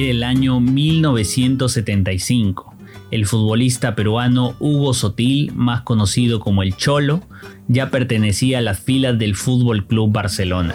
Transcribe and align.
Era 0.00 0.10
el 0.12 0.22
año 0.22 0.60
1975. 0.60 2.74
El 3.10 3.26
futbolista 3.26 3.94
peruano 3.94 4.54
Hugo 4.58 4.94
Sotil, 4.94 5.52
más 5.54 5.82
conocido 5.82 6.40
como 6.40 6.62
el 6.62 6.74
Cholo, 6.74 7.20
ya 7.68 7.90
pertenecía 7.90 8.60
a 8.60 8.62
las 8.62 8.80
filas 8.80 9.18
del 9.18 9.36
Fútbol 9.36 9.86
Club 9.86 10.10
Barcelona. 10.10 10.74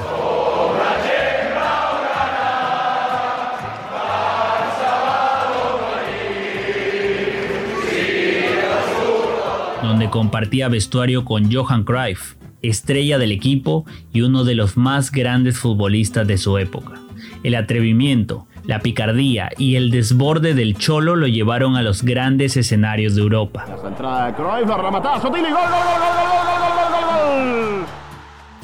donde 9.82 10.12
compartía 10.12 10.68
vestuario 10.68 11.26
con 11.26 11.52
Johan 11.52 11.84
Cruyff, 11.84 12.36
estrella 12.62 13.18
del 13.18 13.32
equipo 13.32 13.88
y 14.14 14.22
uno 14.22 14.44
de 14.44 14.54
los 14.54 14.78
más 14.78 15.12
grandes 15.12 15.58
futbolistas 15.58 16.28
de 16.28 16.38
su 16.38 16.60
época. 16.60 17.02
El 17.44 17.56
atrevimiento, 17.56 18.46
la 18.68 18.80
picardía 18.80 19.50
y 19.58 19.76
el 19.76 19.92
desborde 19.92 20.54
del 20.54 20.76
Cholo 20.78 21.16
lo 21.16 21.28
llevaron 21.28 21.76
a 21.76 21.82
los 21.82 22.04
grandes 22.04 22.58
escenarios 22.58 23.16
de 23.16 23.22
Europa. 23.22 23.66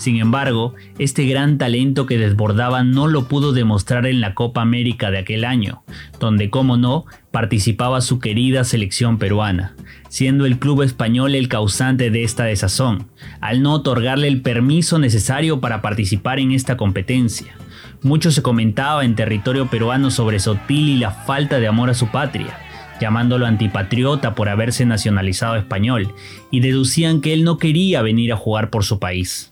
Sin 0.01 0.17
embargo, 0.17 0.73
este 0.97 1.27
gran 1.27 1.59
talento 1.59 2.07
que 2.07 2.17
desbordaba 2.17 2.83
no 2.83 3.05
lo 3.05 3.27
pudo 3.27 3.53
demostrar 3.53 4.07
en 4.07 4.19
la 4.19 4.33
Copa 4.33 4.63
América 4.63 5.11
de 5.11 5.19
aquel 5.19 5.45
año, 5.45 5.83
donde, 6.19 6.49
como 6.49 6.75
no, 6.75 7.05
participaba 7.29 8.01
su 8.01 8.17
querida 8.17 8.63
selección 8.63 9.19
peruana, 9.19 9.75
siendo 10.09 10.47
el 10.47 10.57
club 10.57 10.81
español 10.81 11.35
el 11.35 11.49
causante 11.49 12.09
de 12.09 12.23
esta 12.23 12.45
desazón, 12.45 13.09
al 13.41 13.61
no 13.61 13.73
otorgarle 13.73 14.27
el 14.27 14.41
permiso 14.41 14.97
necesario 14.97 15.61
para 15.61 15.83
participar 15.83 16.39
en 16.39 16.51
esta 16.51 16.77
competencia. 16.77 17.53
Mucho 18.01 18.31
se 18.31 18.41
comentaba 18.41 19.05
en 19.05 19.13
territorio 19.13 19.67
peruano 19.67 20.09
sobre 20.09 20.39
Sotil 20.39 20.89
y 20.89 20.97
la 20.97 21.11
falta 21.11 21.59
de 21.59 21.67
amor 21.67 21.91
a 21.91 21.93
su 21.93 22.07
patria, 22.07 22.57
llamándolo 23.01 23.47
antipatriota 23.47 24.35
por 24.35 24.47
haberse 24.47 24.85
nacionalizado 24.85 25.55
español, 25.55 26.13
y 26.51 26.61
deducían 26.61 27.19
que 27.19 27.33
él 27.33 27.43
no 27.43 27.57
quería 27.57 28.01
venir 28.01 28.31
a 28.31 28.37
jugar 28.37 28.69
por 28.69 28.85
su 28.85 28.99
país. 28.99 29.51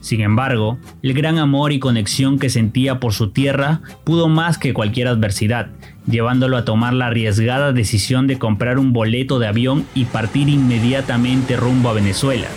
Sin 0.00 0.22
embargo, 0.22 0.78
el 1.02 1.12
gran 1.12 1.36
amor 1.36 1.72
y 1.72 1.78
conexión 1.78 2.38
que 2.38 2.48
sentía 2.48 3.00
por 3.00 3.12
su 3.12 3.30
tierra 3.30 3.82
pudo 4.02 4.28
más 4.28 4.56
que 4.56 4.72
cualquier 4.72 5.08
adversidad, 5.08 5.68
llevándolo 6.06 6.56
a 6.56 6.64
tomar 6.64 6.94
la 6.94 7.08
arriesgada 7.08 7.74
decisión 7.74 8.26
de 8.26 8.38
comprar 8.38 8.78
un 8.78 8.94
boleto 8.94 9.38
de 9.38 9.46
avión 9.46 9.84
y 9.94 10.06
partir 10.06 10.48
inmediatamente 10.48 11.56
rumbo 11.56 11.90
a 11.90 11.92
Venezuela, 11.92 12.48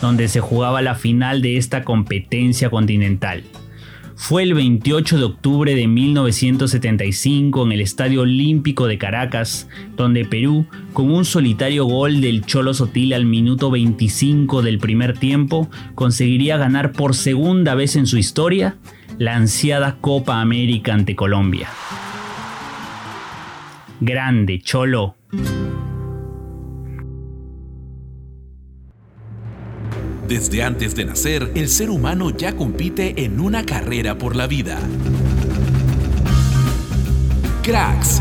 donde 0.00 0.28
se 0.28 0.38
jugaba 0.38 0.80
la 0.80 0.94
final 0.94 1.42
de 1.42 1.56
esta 1.56 1.82
competencia 1.82 2.70
continental. 2.70 3.42
Fue 4.22 4.44
el 4.44 4.54
28 4.54 5.18
de 5.18 5.24
octubre 5.24 5.74
de 5.74 5.88
1975 5.88 7.64
en 7.64 7.72
el 7.72 7.80
Estadio 7.80 8.20
Olímpico 8.20 8.86
de 8.86 8.96
Caracas, 8.96 9.68
donde 9.96 10.24
Perú, 10.24 10.64
con 10.92 11.10
un 11.10 11.24
solitario 11.24 11.86
gol 11.86 12.20
del 12.20 12.46
Cholo 12.46 12.72
Sotil 12.72 13.14
al 13.14 13.24
minuto 13.24 13.68
25 13.72 14.62
del 14.62 14.78
primer 14.78 15.18
tiempo, 15.18 15.68
conseguiría 15.96 16.56
ganar 16.56 16.92
por 16.92 17.16
segunda 17.16 17.74
vez 17.74 17.96
en 17.96 18.06
su 18.06 18.16
historia 18.16 18.76
la 19.18 19.34
ansiada 19.34 19.96
Copa 20.00 20.40
América 20.40 20.94
ante 20.94 21.16
Colombia. 21.16 21.68
Grande, 24.00 24.60
Cholo. 24.60 25.16
Desde 30.26 30.62
antes 30.62 30.94
de 30.94 31.04
nacer, 31.04 31.50
el 31.56 31.68
ser 31.68 31.90
humano 31.90 32.30
ya 32.30 32.54
compite 32.54 33.24
en 33.24 33.40
una 33.40 33.66
carrera 33.66 34.16
por 34.16 34.36
la 34.36 34.46
vida. 34.46 34.78
Cracks. 37.62 38.20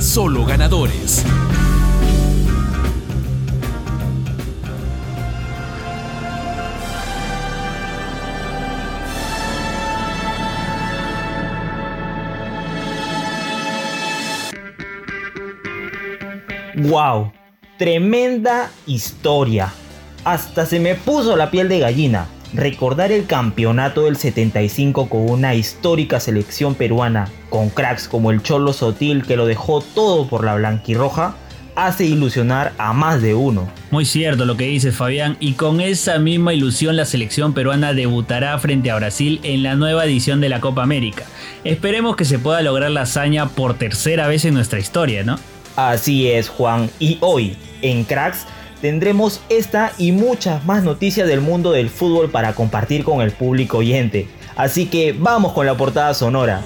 Solo 0.00 0.44
ganadores. 0.46 1.24
¡Wow! 16.76 17.32
Tremenda 17.78 18.70
historia 18.86 19.72
hasta 20.26 20.66
se 20.66 20.80
me 20.80 20.96
puso 20.96 21.36
la 21.36 21.52
piel 21.52 21.68
de 21.68 21.78
gallina. 21.78 22.26
Recordar 22.52 23.12
el 23.12 23.26
campeonato 23.26 24.06
del 24.06 24.16
75 24.16 25.08
con 25.08 25.30
una 25.30 25.54
histórica 25.54 26.18
selección 26.18 26.74
peruana, 26.74 27.28
con 27.48 27.70
cracks 27.70 28.08
como 28.08 28.32
el 28.32 28.42
Cholo 28.42 28.72
Sotil 28.72 29.24
que 29.24 29.36
lo 29.36 29.46
dejó 29.46 29.82
todo 29.82 30.28
por 30.28 30.44
la 30.44 30.56
blanquirroja, 30.56 31.36
hace 31.76 32.06
ilusionar 32.06 32.72
a 32.76 32.92
más 32.92 33.22
de 33.22 33.34
uno. 33.34 33.70
Muy 33.92 34.04
cierto 34.04 34.46
lo 34.46 34.56
que 34.56 34.66
dices 34.66 34.96
Fabián, 34.96 35.36
y 35.38 35.52
con 35.52 35.80
esa 35.80 36.18
misma 36.18 36.54
ilusión 36.54 36.96
la 36.96 37.04
selección 37.04 37.52
peruana 37.54 37.92
debutará 37.92 38.58
frente 38.58 38.90
a 38.90 38.96
Brasil 38.96 39.38
en 39.44 39.62
la 39.62 39.76
nueva 39.76 40.06
edición 40.06 40.40
de 40.40 40.48
la 40.48 40.60
Copa 40.60 40.82
América. 40.82 41.22
Esperemos 41.62 42.16
que 42.16 42.24
se 42.24 42.40
pueda 42.40 42.62
lograr 42.62 42.90
la 42.90 43.02
hazaña 43.02 43.50
por 43.50 43.74
tercera 43.74 44.26
vez 44.26 44.44
en 44.44 44.54
nuestra 44.54 44.80
historia, 44.80 45.22
¿no? 45.22 45.38
Así 45.76 46.28
es 46.28 46.48
Juan, 46.48 46.90
y 46.98 47.18
hoy 47.20 47.56
en 47.82 48.02
Cracks 48.02 48.46
tendremos 48.80 49.40
esta 49.48 49.92
y 49.98 50.12
muchas 50.12 50.64
más 50.64 50.82
noticias 50.82 51.28
del 51.28 51.40
mundo 51.40 51.72
del 51.72 51.90
fútbol 51.90 52.30
para 52.30 52.54
compartir 52.54 53.04
con 53.04 53.20
el 53.20 53.32
público 53.32 53.78
oyente. 53.78 54.28
Así 54.56 54.86
que 54.86 55.12
vamos 55.12 55.52
con 55.52 55.66
la 55.66 55.76
portada 55.76 56.14
sonora. 56.14 56.62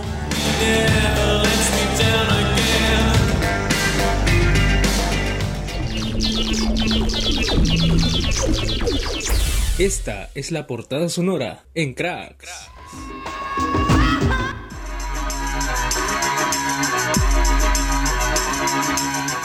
Esta 9.78 10.28
es 10.34 10.52
la 10.52 10.66
portada 10.66 11.08
sonora 11.08 11.64
en 11.74 11.94
Cracks. 11.94 12.70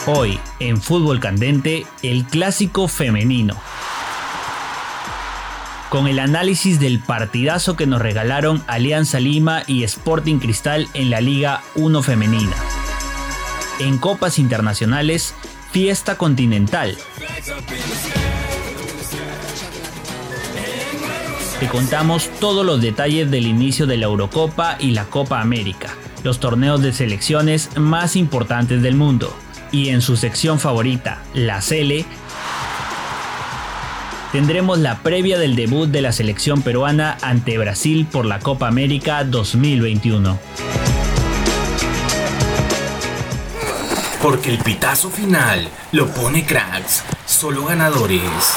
Hoy, 0.08 0.38
en 0.60 0.80
Fútbol 0.80 1.18
Candente, 1.18 1.84
el 2.04 2.26
clásico 2.26 2.86
femenino. 2.86 3.56
Con 5.90 6.06
el 6.06 6.20
análisis 6.20 6.78
del 6.78 7.00
partidazo 7.00 7.74
que 7.74 7.86
nos 7.86 8.00
regalaron 8.00 8.62
Alianza 8.68 9.18
Lima 9.18 9.64
y 9.66 9.82
Sporting 9.82 10.38
Cristal 10.38 10.86
en 10.94 11.10
la 11.10 11.20
Liga 11.20 11.64
1 11.74 12.04
Femenina. 12.04 12.54
En 13.80 13.98
Copas 13.98 14.38
Internacionales, 14.38 15.34
Fiesta 15.72 16.16
Continental. 16.16 16.96
Te 21.58 21.66
contamos 21.66 22.30
todos 22.38 22.64
los 22.64 22.80
detalles 22.80 23.28
del 23.28 23.48
inicio 23.48 23.88
de 23.88 23.96
la 23.96 24.06
Eurocopa 24.06 24.76
y 24.78 24.92
la 24.92 25.06
Copa 25.06 25.40
América, 25.40 25.88
los 26.22 26.38
torneos 26.38 26.80
de 26.80 26.92
selecciones 26.92 27.76
más 27.76 28.14
importantes 28.14 28.82
del 28.82 28.94
mundo 28.94 29.36
y 29.72 29.90
en 29.90 30.00
su 30.00 30.16
sección 30.16 30.58
favorita, 30.58 31.22
la 31.34 31.60
Cele, 31.60 32.04
tendremos 34.32 34.78
la 34.78 34.98
previa 34.98 35.38
del 35.38 35.56
debut 35.56 35.88
de 35.88 36.02
la 36.02 36.12
selección 36.12 36.62
peruana 36.62 37.16
ante 37.22 37.58
Brasil 37.58 38.06
por 38.10 38.26
la 38.26 38.38
Copa 38.38 38.68
América 38.68 39.24
2021. 39.24 40.38
Porque 44.22 44.50
el 44.50 44.58
pitazo 44.58 45.10
final 45.10 45.68
lo 45.92 46.08
pone 46.08 46.44
cracks, 46.44 47.04
solo 47.26 47.66
ganadores. 47.66 48.56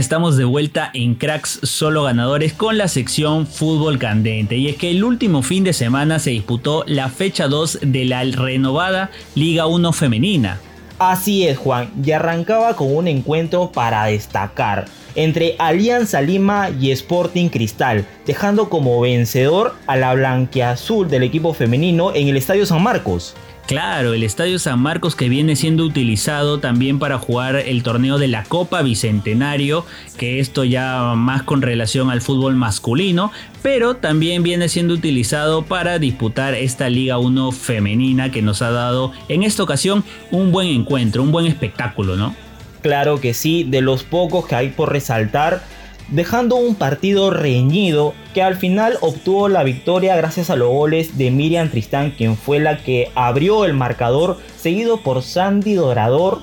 Estamos 0.00 0.38
de 0.38 0.46
vuelta 0.46 0.90
en 0.94 1.14
Cracks 1.14 1.60
Solo 1.62 2.04
Ganadores 2.04 2.54
con 2.54 2.78
la 2.78 2.88
sección 2.88 3.46
Fútbol 3.46 3.98
Candente. 3.98 4.56
Y 4.56 4.68
es 4.68 4.76
que 4.76 4.90
el 4.90 5.04
último 5.04 5.42
fin 5.42 5.62
de 5.62 5.74
semana 5.74 6.18
se 6.18 6.30
disputó 6.30 6.84
la 6.86 7.10
fecha 7.10 7.48
2 7.48 7.80
de 7.82 8.06
la 8.06 8.24
renovada 8.24 9.10
Liga 9.34 9.66
1 9.66 9.92
Femenina. 9.92 10.58
Así 10.98 11.46
es, 11.46 11.58
Juan, 11.58 11.90
y 12.02 12.12
arrancaba 12.12 12.76
con 12.76 12.96
un 12.96 13.08
encuentro 13.08 13.72
para 13.72 14.06
destacar 14.06 14.86
entre 15.16 15.56
Alianza 15.58 16.22
Lima 16.22 16.70
y 16.70 16.92
Sporting 16.92 17.50
Cristal, 17.50 18.06
dejando 18.26 18.70
como 18.70 19.00
vencedor 19.00 19.74
a 19.86 19.96
la 19.96 20.14
blanquiazul 20.14 21.10
del 21.10 21.24
equipo 21.24 21.52
femenino 21.52 22.14
en 22.14 22.28
el 22.28 22.38
Estadio 22.38 22.64
San 22.64 22.82
Marcos. 22.82 23.34
Claro, 23.70 24.14
el 24.14 24.24
Estadio 24.24 24.58
San 24.58 24.80
Marcos 24.80 25.14
que 25.14 25.28
viene 25.28 25.54
siendo 25.54 25.84
utilizado 25.84 26.58
también 26.58 26.98
para 26.98 27.18
jugar 27.18 27.54
el 27.54 27.84
torneo 27.84 28.18
de 28.18 28.26
la 28.26 28.42
Copa 28.42 28.82
Bicentenario, 28.82 29.86
que 30.18 30.40
esto 30.40 30.64
ya 30.64 31.14
más 31.14 31.44
con 31.44 31.62
relación 31.62 32.10
al 32.10 32.20
fútbol 32.20 32.56
masculino, 32.56 33.30
pero 33.62 33.94
también 33.94 34.42
viene 34.42 34.68
siendo 34.68 34.94
utilizado 34.94 35.62
para 35.62 36.00
disputar 36.00 36.54
esta 36.54 36.90
Liga 36.90 37.18
1 37.18 37.52
femenina 37.52 38.32
que 38.32 38.42
nos 38.42 38.60
ha 38.60 38.72
dado 38.72 39.12
en 39.28 39.44
esta 39.44 39.62
ocasión 39.62 40.02
un 40.32 40.50
buen 40.50 40.66
encuentro, 40.66 41.22
un 41.22 41.30
buen 41.30 41.46
espectáculo, 41.46 42.16
¿no? 42.16 42.34
Claro 42.82 43.20
que 43.20 43.34
sí, 43.34 43.62
de 43.62 43.82
los 43.82 44.02
pocos 44.02 44.48
que 44.48 44.56
hay 44.56 44.70
por 44.70 44.90
resaltar 44.90 45.62
dejando 46.10 46.56
un 46.56 46.74
partido 46.74 47.30
reñido 47.30 48.14
que 48.34 48.42
al 48.42 48.56
final 48.56 48.98
obtuvo 49.00 49.48
la 49.48 49.62
victoria 49.62 50.16
gracias 50.16 50.50
a 50.50 50.56
los 50.56 50.68
goles 50.68 51.16
de 51.18 51.30
Miriam 51.30 51.70
Tristán, 51.70 52.12
quien 52.16 52.36
fue 52.36 52.60
la 52.60 52.78
que 52.78 53.10
abrió 53.14 53.64
el 53.64 53.74
marcador, 53.74 54.38
seguido 54.56 54.98
por 54.98 55.22
Sandy 55.22 55.74
Dorador 55.74 56.40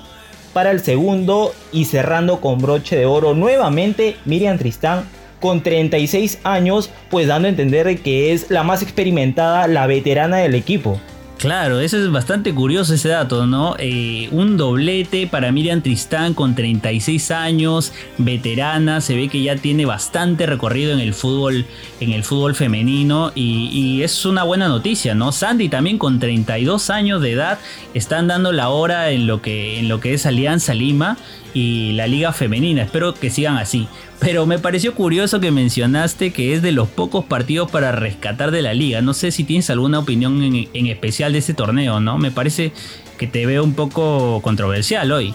para 0.52 0.70
el 0.70 0.80
segundo 0.80 1.52
y 1.72 1.84
cerrando 1.84 2.40
con 2.40 2.58
broche 2.58 2.96
de 2.96 3.06
oro 3.06 3.34
nuevamente 3.34 4.16
Miriam 4.24 4.58
Tristán 4.58 5.04
con 5.40 5.62
36 5.62 6.40
años, 6.42 6.90
pues 7.10 7.28
dando 7.28 7.46
a 7.46 7.50
entender 7.50 8.00
que 8.00 8.32
es 8.32 8.50
la 8.50 8.64
más 8.64 8.82
experimentada, 8.82 9.68
la 9.68 9.86
veterana 9.86 10.38
del 10.38 10.54
equipo. 10.54 10.98
Claro, 11.38 11.78
eso 11.78 11.96
es 11.98 12.10
bastante 12.10 12.52
curioso 12.52 12.94
ese 12.94 13.10
dato, 13.10 13.46
¿no? 13.46 13.76
Eh, 13.78 14.28
un 14.32 14.56
doblete 14.56 15.28
para 15.28 15.52
Miriam 15.52 15.82
Tristán 15.82 16.34
con 16.34 16.56
36 16.56 17.30
años, 17.30 17.92
veterana, 18.18 19.00
se 19.00 19.14
ve 19.14 19.28
que 19.28 19.40
ya 19.40 19.54
tiene 19.54 19.86
bastante 19.86 20.46
recorrido 20.46 20.92
en 20.92 20.98
el 20.98 21.14
fútbol, 21.14 21.64
en 22.00 22.10
el 22.10 22.24
fútbol 22.24 22.56
femenino 22.56 23.30
y, 23.36 23.68
y, 23.72 24.02
es 24.02 24.26
una 24.26 24.42
buena 24.42 24.66
noticia, 24.66 25.14
¿no? 25.14 25.30
Sandy 25.30 25.68
también 25.68 25.96
con 25.96 26.18
32 26.18 26.90
años 26.90 27.22
de 27.22 27.30
edad 27.30 27.60
están 27.94 28.26
dando 28.26 28.50
la 28.50 28.70
hora 28.70 29.12
en 29.12 29.28
lo 29.28 29.40
que, 29.40 29.78
en 29.78 29.88
lo 29.88 30.00
que 30.00 30.14
es 30.14 30.26
Alianza 30.26 30.74
Lima 30.74 31.18
y 31.58 31.92
la 31.94 32.06
liga 32.06 32.32
femenina. 32.32 32.82
Espero 32.82 33.14
que 33.14 33.30
sigan 33.30 33.56
así. 33.56 33.88
Pero 34.20 34.46
me 34.46 34.60
pareció 34.60 34.94
curioso 34.94 35.40
que 35.40 35.50
mencionaste 35.50 36.32
que 36.32 36.54
es 36.54 36.62
de 36.62 36.70
los 36.70 36.88
pocos 36.88 37.24
partidos 37.24 37.68
para 37.68 37.90
rescatar 37.90 38.52
de 38.52 38.62
la 38.62 38.74
liga. 38.74 39.02
No 39.02 39.12
sé 39.12 39.32
si 39.32 39.42
tienes 39.42 39.68
alguna 39.68 39.98
opinión 39.98 40.40
en, 40.42 40.86
especial 40.86 41.32
de 41.32 41.40
ese 41.40 41.54
torneo, 41.54 41.98
¿no? 41.98 42.16
Me 42.16 42.30
parece 42.30 42.72
que 43.18 43.26
te 43.26 43.44
veo 43.44 43.64
un 43.64 43.74
poco 43.74 44.40
controversial 44.40 45.10
hoy. 45.10 45.34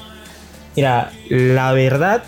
Mira, 0.78 1.12
la 1.30 1.74
verdad 1.74 2.24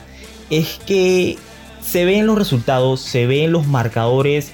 es 0.49 0.77
que 0.85 1.37
se 1.81 2.03
ven 2.03 2.27
los 2.27 2.37
resultados, 2.37 2.99
se 2.99 3.27
ven 3.27 3.53
los 3.53 3.65
marcadores. 3.65 4.51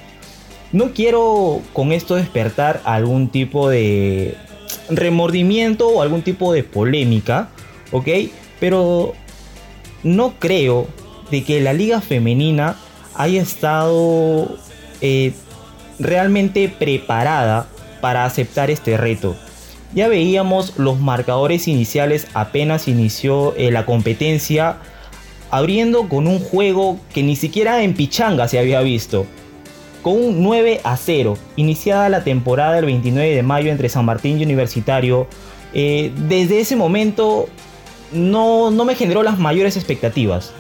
No 0.72 0.92
quiero 0.92 1.64
con 1.74 1.92
esto 1.94 2.14
despertar 2.14 2.82
algún 2.86 3.30
tipo 3.30 3.70
de 3.70 4.38
remordimiento 4.90 5.88
o 5.88 6.04
algún 6.04 6.22
tipo 6.22 6.54
de 6.54 6.64
polémica, 6.64 7.50
¿ok? 7.92 8.08
Pero 8.60 9.16
no 10.03 10.33
creo 10.39 10.88
de 11.30 11.44
que 11.44 11.62
la 11.62 11.74
liga 11.74 12.01
femenina 12.01 12.75
haya 13.15 13.42
estado 13.42 14.57
eh, 15.01 15.33
realmente 16.00 16.69
preparada 16.69 17.68
para 18.01 18.25
aceptar 18.25 18.69
este 18.69 18.98
reto. 18.98 19.36
Ya 19.94 20.07
veíamos 20.07 20.77
los 20.77 21.00
marcadores 21.00 21.68
iniciales 21.68 22.27
apenas 22.33 22.88
inició 22.88 23.53
eh, 23.57 23.71
la 23.71 23.86
competencia, 23.86 24.77
abriendo 25.50 26.07
con 26.07 26.27
un 26.27 26.39
juego 26.39 26.97
que 27.13 27.24
ni 27.24 27.36
siquiera 27.36 27.83
en 27.83 27.94
Pichanga 27.94 28.47
se 28.47 28.57
había 28.57 28.81
visto. 28.81 29.25
Con 30.01 30.13
un 30.13 30.44
9 30.44 30.81
a 30.83 30.97
0, 30.97 31.38
iniciada 31.57 32.09
la 32.09 32.24
temporada 32.24 32.80
el 32.80 32.86
29 32.86 33.36
de 33.36 33.44
mayo 33.44 33.69
entre 33.69 33.89
San 33.89 34.06
Martín 34.06 34.39
y 34.39 34.44
Universitario, 34.44 35.27
eh, 35.74 36.12
desde 36.27 36.59
ese 36.62 36.75
momento 36.75 37.47
no, 38.12 38.72
no 38.72 38.86
me 38.86 38.96
generó 38.96 39.24
las 39.24 39.40
mayores 39.40 39.78
expectativas. 39.78 40.54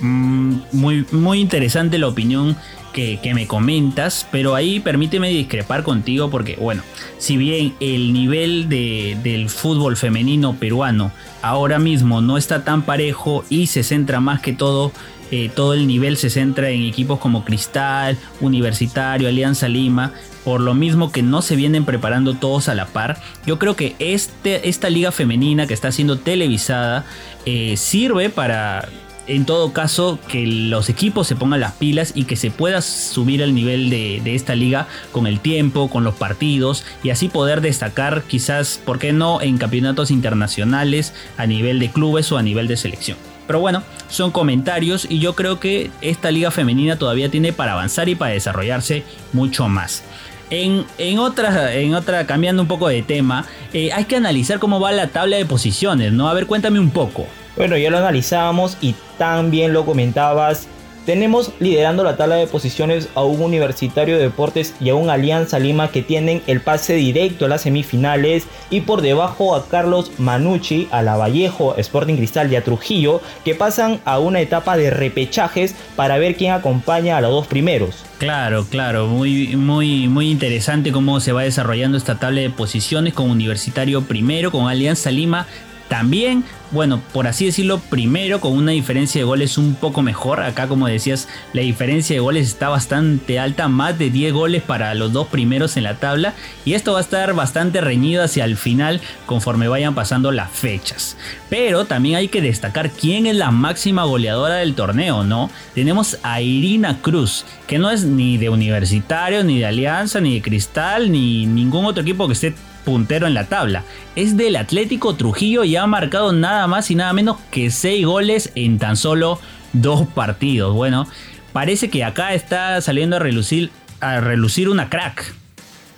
Mm, 0.00 0.56
muy, 0.72 1.06
muy 1.10 1.40
interesante 1.40 1.98
la 1.98 2.08
opinión 2.08 2.56
que, 2.92 3.32
me 3.32 3.46
comentas, 3.46 4.26
pero 4.32 4.56
ahí 4.56 4.80
permíteme 4.80 5.28
discrepar 5.28 5.84
contigo 5.84 6.30
porque, 6.30 6.56
bueno, 6.56 6.82
si 7.18 7.36
bien 7.36 7.74
el 7.78 8.12
nivel 8.12 8.68
del 8.68 9.48
fútbol 9.50 9.96
femenino 9.96 10.54
peruano 10.54 11.12
ahora 11.40 11.78
mismo 11.78 12.20
no 12.20 12.36
está 12.36 12.64
tan 12.64 12.82
parejo 12.82 13.44
y 13.48 13.68
se 13.68 13.84
centra 13.84 14.18
más 14.18 14.40
que 14.40 14.52
todo 14.52 14.90
eh, 15.30 15.50
todo 15.54 15.74
el 15.74 15.86
nivel 15.86 16.16
se 16.16 16.30
centra 16.30 16.70
en 16.70 16.82
equipos 16.82 17.18
como 17.18 17.44
Cristal, 17.44 18.16
Universitario, 18.40 19.28
Alianza 19.28 19.68
Lima, 19.68 20.12
por 20.44 20.60
lo 20.60 20.74
mismo 20.74 21.12
que 21.12 21.22
no 21.22 21.42
se 21.42 21.56
vienen 21.56 21.84
preparando 21.84 22.34
todos 22.34 22.68
a 22.68 22.74
la 22.74 22.86
par. 22.86 23.20
Yo 23.46 23.58
creo 23.58 23.76
que 23.76 23.94
este, 23.98 24.68
esta 24.68 24.88
liga 24.88 25.12
femenina 25.12 25.66
que 25.66 25.74
está 25.74 25.92
siendo 25.92 26.18
televisada 26.18 27.04
eh, 27.44 27.76
sirve 27.76 28.30
para 28.30 28.88
en 29.28 29.44
todo 29.44 29.72
caso 29.72 30.18
que 30.26 30.46
los 30.46 30.88
equipos 30.88 31.26
se 31.26 31.36
pongan 31.36 31.60
las 31.60 31.72
pilas 31.74 32.12
y 32.14 32.24
que 32.24 32.34
se 32.34 32.50
pueda 32.50 32.80
subir 32.80 33.42
el 33.42 33.54
nivel 33.54 33.90
de, 33.90 34.34
esta 34.34 34.54
liga 34.54 34.88
con 35.12 35.26
el 35.26 35.40
tiempo, 35.40 35.88
con 35.88 36.02
los 36.02 36.14
partidos 36.14 36.84
y 37.02 37.10
así 37.10 37.28
poder 37.28 37.60
destacar 37.60 38.22
quizás, 38.22 38.80
¿por 38.84 38.98
qué 38.98 39.12
no?, 39.12 39.42
en 39.42 39.58
campeonatos 39.58 40.10
internacionales 40.10 41.12
a 41.36 41.46
nivel 41.46 41.78
de 41.78 41.90
clubes 41.90 42.32
o 42.32 42.38
a 42.38 42.42
nivel 42.42 42.68
de 42.68 42.78
selección. 42.78 43.18
Pero 43.48 43.58
bueno, 43.58 43.82
son 44.08 44.30
comentarios 44.30 45.06
y 45.10 45.18
yo 45.18 45.34
creo 45.34 45.58
que 45.58 45.90
esta 46.02 46.30
liga 46.30 46.52
femenina 46.52 46.96
todavía 46.96 47.30
tiene 47.30 47.52
para 47.52 47.72
avanzar 47.72 48.08
y 48.08 48.14
para 48.14 48.34
desarrollarse 48.34 49.02
mucho 49.32 49.66
más. 49.68 50.04
En, 50.50 51.18
otra, 51.18 51.74
en 51.74 51.94
otra, 51.94 52.26
cambiando 52.26 52.62
un 52.62 52.68
poco 52.68 52.88
de 52.88 53.02
tema, 53.02 53.44
eh, 53.72 53.90
hay 53.92 54.04
que 54.04 54.16
analizar 54.16 54.58
cómo 54.58 54.80
va 54.80 54.92
la 54.92 55.08
tabla 55.08 55.36
de 55.36 55.44
posiciones, 55.44 56.12
¿no? 56.12 56.28
A 56.28 56.34
ver, 56.34 56.46
cuéntame 56.46 56.78
un 56.78 56.90
poco. 56.90 57.26
Bueno, 57.56 57.76
ya 57.76 57.90
lo 57.90 57.98
analizábamos 57.98 58.76
y 58.80 58.94
también 59.18 59.72
lo 59.72 59.84
comentabas. 59.84 60.68
Tenemos 61.08 61.52
liderando 61.58 62.04
la 62.04 62.18
tabla 62.18 62.34
de 62.34 62.46
posiciones 62.46 63.08
a 63.14 63.24
un 63.24 63.40
Universitario 63.40 64.18
de 64.18 64.24
Deportes 64.24 64.74
y 64.78 64.90
a 64.90 64.94
un 64.94 65.08
Alianza 65.08 65.58
Lima 65.58 65.90
que 65.90 66.02
tienen 66.02 66.42
el 66.46 66.60
pase 66.60 66.96
directo 66.96 67.46
a 67.46 67.48
las 67.48 67.62
semifinales 67.62 68.46
y 68.68 68.82
por 68.82 69.00
debajo 69.00 69.56
a 69.56 69.66
Carlos 69.68 70.10
Manucci, 70.18 70.86
a 70.90 71.00
la 71.00 71.16
Vallejo, 71.16 71.74
Sporting 71.78 72.16
Cristal 72.16 72.52
y 72.52 72.56
a 72.56 72.62
Trujillo 72.62 73.22
que 73.42 73.54
pasan 73.54 74.00
a 74.04 74.18
una 74.18 74.42
etapa 74.42 74.76
de 74.76 74.90
repechajes 74.90 75.74
para 75.96 76.18
ver 76.18 76.36
quién 76.36 76.52
acompaña 76.52 77.16
a 77.16 77.22
los 77.22 77.30
dos 77.30 77.46
primeros. 77.46 78.04
Claro, 78.18 78.66
claro, 78.68 79.06
muy, 79.06 79.56
muy, 79.56 80.08
muy 80.08 80.30
interesante 80.30 80.92
cómo 80.92 81.20
se 81.20 81.32
va 81.32 81.42
desarrollando 81.42 81.96
esta 81.96 82.18
tabla 82.18 82.42
de 82.42 82.50
posiciones 82.50 83.14
con 83.14 83.30
Universitario 83.30 84.02
primero, 84.02 84.50
con 84.50 84.68
Alianza 84.68 85.10
Lima 85.10 85.46
también, 85.88 86.44
bueno, 86.70 87.00
por 87.14 87.26
así 87.26 87.46
decirlo, 87.46 87.78
primero 87.78 88.40
con 88.40 88.52
una 88.52 88.72
diferencia 88.72 89.18
de 89.20 89.24
goles 89.24 89.56
un 89.56 89.74
poco 89.74 90.02
mejor. 90.02 90.40
Acá, 90.40 90.68
como 90.68 90.86
decías, 90.86 91.26
la 91.54 91.62
diferencia 91.62 92.14
de 92.14 92.20
goles 92.20 92.46
está 92.46 92.68
bastante 92.68 93.38
alta, 93.38 93.68
más 93.68 93.98
de 93.98 94.10
10 94.10 94.34
goles 94.34 94.62
para 94.62 94.94
los 94.94 95.14
dos 95.14 95.28
primeros 95.28 95.78
en 95.78 95.84
la 95.84 95.94
tabla. 95.94 96.34
Y 96.66 96.74
esto 96.74 96.92
va 96.92 96.98
a 96.98 97.02
estar 97.02 97.32
bastante 97.32 97.80
reñido 97.80 98.22
hacia 98.22 98.44
el 98.44 98.58
final 98.58 99.00
conforme 99.24 99.66
vayan 99.66 99.94
pasando 99.94 100.30
las 100.30 100.50
fechas. 100.50 101.16
Pero 101.48 101.86
también 101.86 102.16
hay 102.16 102.28
que 102.28 102.42
destacar 102.42 102.90
quién 102.90 103.24
es 103.26 103.36
la 103.36 103.50
máxima 103.50 104.04
goleadora 104.04 104.56
del 104.56 104.74
torneo, 104.74 105.24
¿no? 105.24 105.50
Tenemos 105.74 106.18
a 106.22 106.42
Irina 106.42 107.00
Cruz, 107.00 107.46
que 107.66 107.78
no 107.78 107.90
es 107.90 108.04
ni 108.04 108.36
de 108.36 108.50
Universitario, 108.50 109.42
ni 109.42 109.58
de 109.58 109.66
Alianza, 109.66 110.20
ni 110.20 110.34
de 110.34 110.42
Cristal, 110.42 111.10
ni 111.10 111.46
ningún 111.46 111.86
otro 111.86 112.02
equipo 112.02 112.26
que 112.26 112.34
esté 112.34 112.54
puntero 112.88 113.26
en 113.26 113.34
la 113.34 113.44
tabla. 113.44 113.84
Es 114.16 114.38
del 114.38 114.56
Atlético 114.56 115.14
Trujillo 115.14 115.62
y 115.62 115.76
ha 115.76 115.86
marcado 115.86 116.32
nada 116.32 116.66
más 116.66 116.90
y 116.90 116.94
nada 116.94 117.12
menos 117.12 117.36
que 117.50 117.70
6 117.70 118.06
goles 118.06 118.50
en 118.54 118.78
tan 118.78 118.96
solo 118.96 119.38
dos 119.74 120.06
partidos. 120.06 120.74
Bueno, 120.74 121.06
parece 121.52 121.90
que 121.90 122.02
acá 122.02 122.32
está 122.32 122.80
saliendo 122.80 123.16
a 123.16 123.18
relucir, 123.18 123.70
a 124.00 124.20
relucir 124.20 124.70
una 124.70 124.88
crack. 124.88 125.34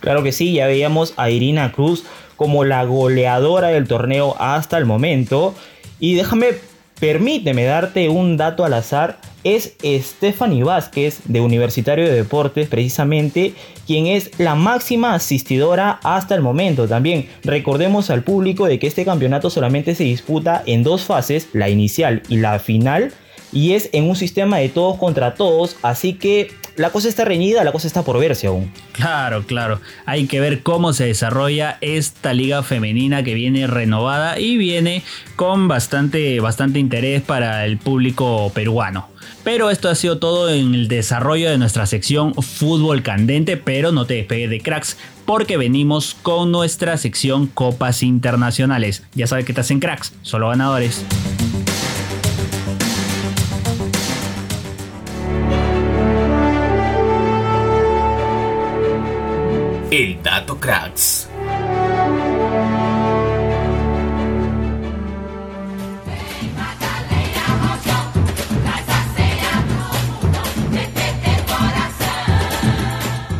Claro 0.01 0.21
que 0.21 0.33
sí, 0.33 0.51
ya 0.51 0.67
veíamos 0.67 1.13
a 1.15 1.29
Irina 1.29 1.71
Cruz 1.71 2.03
como 2.35 2.65
la 2.65 2.83
goleadora 2.83 3.69
del 3.69 3.87
torneo 3.87 4.35
hasta 4.37 4.77
el 4.77 4.85
momento. 4.85 5.55
Y 6.01 6.15
déjame, 6.15 6.55
permíteme 7.01 7.65
darte 7.65 8.09
un 8.09 8.37
dato 8.37 8.63
al 8.63 8.75
azar 8.75 9.17
es 9.43 9.73
Stephanie 9.83 10.63
Vázquez 10.63 11.21
de 11.25 11.41
Universitario 11.41 12.05
de 12.05 12.13
Deportes 12.13 12.67
precisamente 12.67 13.55
quien 13.87 14.05
es 14.05 14.39
la 14.39 14.53
máxima 14.53 15.15
asistidora 15.15 15.99
hasta 16.03 16.35
el 16.35 16.41
momento 16.41 16.87
también. 16.87 17.27
Recordemos 17.43 18.11
al 18.11 18.23
público 18.23 18.67
de 18.67 18.77
que 18.77 18.85
este 18.85 19.03
campeonato 19.03 19.49
solamente 19.49 19.95
se 19.95 20.03
disputa 20.03 20.61
en 20.67 20.83
dos 20.83 21.01
fases, 21.01 21.49
la 21.53 21.69
inicial 21.69 22.21
y 22.29 22.37
la 22.37 22.59
final 22.59 23.11
y 23.51 23.73
es 23.73 23.89
en 23.93 24.09
un 24.09 24.15
sistema 24.15 24.57
de 24.57 24.69
todos 24.69 24.97
contra 24.97 25.35
todos, 25.35 25.77
así 25.81 26.13
que 26.13 26.51
la 26.75 26.89
cosa 26.89 27.09
está 27.09 27.25
reñida, 27.25 27.63
la 27.63 27.71
cosa 27.71 27.87
está 27.87 28.03
por 28.03 28.19
verse 28.19 28.47
aún. 28.47 28.71
Claro, 28.93 29.43
claro. 29.45 29.81
Hay 30.05 30.25
que 30.25 30.39
ver 30.39 30.63
cómo 30.63 30.93
se 30.93 31.05
desarrolla 31.05 31.77
esta 31.81 32.33
liga 32.33 32.63
femenina 32.63 33.23
que 33.23 33.33
viene 33.33 33.67
renovada 33.67 34.39
y 34.39 34.57
viene 34.57 35.03
con 35.35 35.67
bastante, 35.67 36.39
bastante 36.39 36.79
interés 36.79 37.21
para 37.21 37.65
el 37.65 37.77
público 37.77 38.51
peruano. 38.53 39.09
Pero 39.43 39.69
esto 39.69 39.89
ha 39.89 39.95
sido 39.95 40.19
todo 40.19 40.49
en 40.49 40.73
el 40.73 40.87
desarrollo 40.87 41.49
de 41.49 41.57
nuestra 41.57 41.85
sección 41.87 42.33
Fútbol 42.35 43.01
Candente, 43.01 43.57
pero 43.57 43.91
no 43.91 44.05
te 44.05 44.15
despegues 44.15 44.49
de 44.49 44.61
cracks 44.61 44.97
porque 45.25 45.57
venimos 45.57 46.15
con 46.21 46.51
nuestra 46.51 46.97
sección 46.97 47.47
Copas 47.47 48.03
Internacionales. 48.03 49.03
Ya 49.13 49.27
sabes 49.27 49.45
que 49.45 49.51
estás 49.51 49.71
en 49.71 49.79
cracks, 49.79 50.13
solo 50.21 50.49
ganadores. 50.49 51.05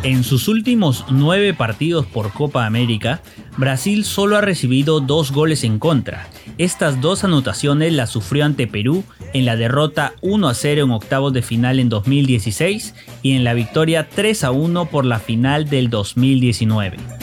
En 0.03 0.23
sus 0.23 0.47
últimos 0.47 1.05
nueve 1.11 1.53
partidos 1.53 2.07
por 2.07 2.33
Copa 2.33 2.65
América, 2.65 3.21
Brasil 3.55 4.03
solo 4.03 4.37
ha 4.37 4.41
recibido 4.41 4.99
dos 4.99 5.31
goles 5.31 5.63
en 5.63 5.77
contra. 5.77 6.27
Estas 6.57 7.01
dos 7.01 7.23
anotaciones 7.23 7.93
las 7.93 8.09
sufrió 8.09 8.45
ante 8.45 8.65
Perú 8.65 9.03
en 9.33 9.45
la 9.45 9.55
derrota 9.55 10.13
1 10.21 10.47
a 10.47 10.53
0 10.53 10.83
en 10.83 10.91
octavos 10.91 11.33
de 11.33 11.41
final 11.41 11.79
en 11.79 11.89
2016 11.89 12.93
y 13.21 13.33
en 13.33 13.43
la 13.43 13.53
victoria 13.53 14.09
3 14.09 14.43
a 14.43 14.51
1 14.51 14.85
por 14.85 15.05
la 15.05 15.19
final 15.19 15.69
del 15.69 15.89
2019. 15.89 17.20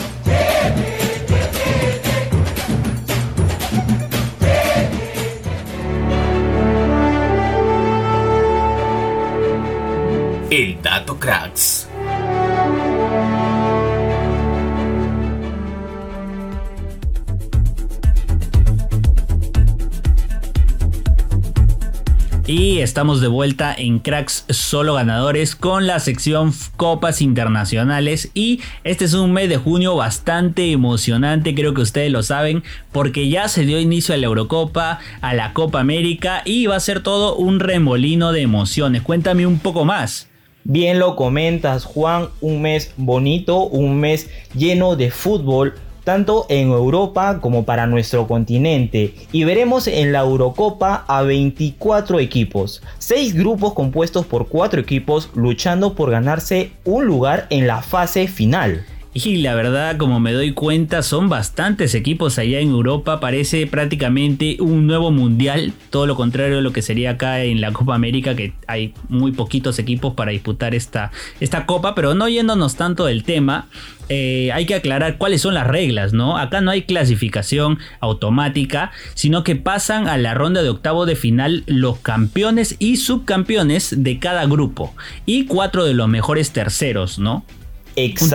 Estamos 22.82 23.20
de 23.20 23.26
vuelta 23.26 23.75
en 23.76 23.99
Cracks 23.99 24.44
Solo 24.50 24.94
Ganadores 24.94 25.56
con 25.56 25.88
la 25.88 25.99
sección 25.99 26.52
Copas 26.76 27.20
Internacionales. 27.20 28.30
Y 28.35 28.61
este 28.85 29.04
es 29.04 29.14
un 29.14 29.32
mes 29.32 29.49
de 29.49 29.56
junio 29.56 29.97
bastante 29.97 30.70
emocionante, 30.70 31.56
creo 31.56 31.75
que 31.75 31.80
ustedes 31.80 32.12
lo 32.12 32.23
saben, 32.23 32.62
porque 32.92 33.28
ya 33.28 33.49
se 33.49 33.66
dio 33.66 33.80
inicio 33.80 34.14
a 34.14 34.18
la 34.18 34.26
Eurocopa, 34.26 35.00
a 35.20 35.35
la 35.35 35.54
Copa 35.54 35.80
América 35.80 36.42
y 36.44 36.66
va 36.66 36.76
a 36.76 36.80
ser 36.80 37.02
todo 37.02 37.35
un 37.35 37.58
remolino 37.58 38.30
de 38.30 38.42
emociones. 38.42 39.02
Cuéntame 39.02 39.44
un 39.44 39.58
poco 39.58 39.85
más. 39.85 40.28
Bien 40.62 41.00
lo 41.00 41.16
comentas, 41.16 41.85
Juan, 41.85 42.28
un 42.40 42.62
mes 42.62 42.92
bonito, 42.97 43.64
un 43.64 43.99
mes 43.99 44.30
lleno 44.54 44.94
de 44.94 45.11
fútbol 45.11 45.75
tanto 46.08 46.46
en 46.48 46.68
Europa 46.68 47.38
como 47.38 47.66
para 47.66 47.86
nuestro 47.86 48.26
continente. 48.26 49.12
Y 49.30 49.44
veremos 49.44 49.86
en 49.88 50.10
la 50.10 50.20
Eurocopa 50.20 51.04
a 51.06 51.20
24 51.20 52.18
equipos, 52.18 52.82
6 52.96 53.34
grupos 53.34 53.74
compuestos 53.74 54.24
por 54.24 54.48
4 54.48 54.80
equipos 54.80 55.28
luchando 55.34 55.94
por 55.94 56.10
ganarse 56.10 56.70
un 56.86 57.04
lugar 57.04 57.46
en 57.50 57.66
la 57.66 57.82
fase 57.82 58.26
final. 58.26 58.86
Y 59.25 59.38
la 59.38 59.56
verdad, 59.56 59.96
como 59.96 60.20
me 60.20 60.32
doy 60.32 60.52
cuenta, 60.52 61.02
son 61.02 61.28
bastantes 61.28 61.96
equipos 61.96 62.38
allá 62.38 62.60
en 62.60 62.68
Europa. 62.68 63.18
Parece 63.18 63.66
prácticamente 63.66 64.58
un 64.60 64.87
nuevo 64.87 65.10
mundial. 65.10 65.72
Todo 65.90 66.06
lo 66.06 66.14
contrario 66.14 66.56
de 66.56 66.62
lo 66.62 66.72
que 66.72 66.82
sería 66.82 67.10
acá 67.10 67.42
en 67.42 67.60
la 67.60 67.72
Copa 67.72 67.96
América, 67.96 68.37
que 68.37 68.52
hay 68.68 68.94
muy 69.08 69.32
poquitos 69.32 69.80
equipos 69.80 70.14
para 70.14 70.30
disputar 70.30 70.72
esta, 70.75 71.10
esta 71.40 71.66
copa. 71.66 71.96
Pero 71.96 72.14
no 72.14 72.28
yéndonos 72.28 72.76
tanto 72.76 73.06
del 73.06 73.25
tema, 73.25 73.66
eh, 74.08 74.52
hay 74.52 74.66
que 74.66 74.76
aclarar 74.76 75.18
cuáles 75.18 75.42
son 75.42 75.54
las 75.54 75.66
reglas, 75.66 76.12
¿no? 76.12 76.38
Acá 76.38 76.60
no 76.60 76.70
hay 76.70 76.82
clasificación 76.82 77.78
automática, 77.98 78.92
sino 79.14 79.42
que 79.42 79.56
pasan 79.56 80.06
a 80.06 80.16
la 80.16 80.34
ronda 80.34 80.62
de 80.62 80.70
octavo 80.70 81.06
de 81.06 81.16
final 81.16 81.64
los 81.66 81.98
campeones 81.98 82.76
y 82.78 82.98
subcampeones 82.98 84.04
de 84.04 84.20
cada 84.20 84.46
grupo. 84.46 84.94
Y 85.26 85.46
cuatro 85.46 85.84
de 85.84 85.94
los 85.94 86.08
mejores 86.08 86.52
terceros, 86.52 87.18
¿no? 87.18 87.44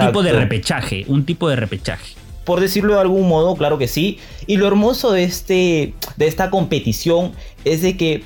Un 0.02 0.08
tipo 0.08 0.24
de 0.24 0.34
repechaje, 0.34 1.06
un 1.08 1.26
tipo 1.26 1.50
de 1.50 1.56
repechaje. 1.56 2.16
Por 2.46 2.60
decirlo 2.60 2.96
de 2.96 3.02
algún 3.02 3.28
modo, 3.28 3.56
claro 3.56 3.78
que 3.78 3.88
sí. 3.88 4.20
Y 4.48 4.58
lo 4.58 4.68
hermoso 4.68 5.12
de, 5.12 5.24
este, 5.24 5.94
de 6.18 6.28
esta 6.28 6.50
competición 6.50 7.32
es 7.64 7.82
de 7.82 7.96
que 7.96 8.24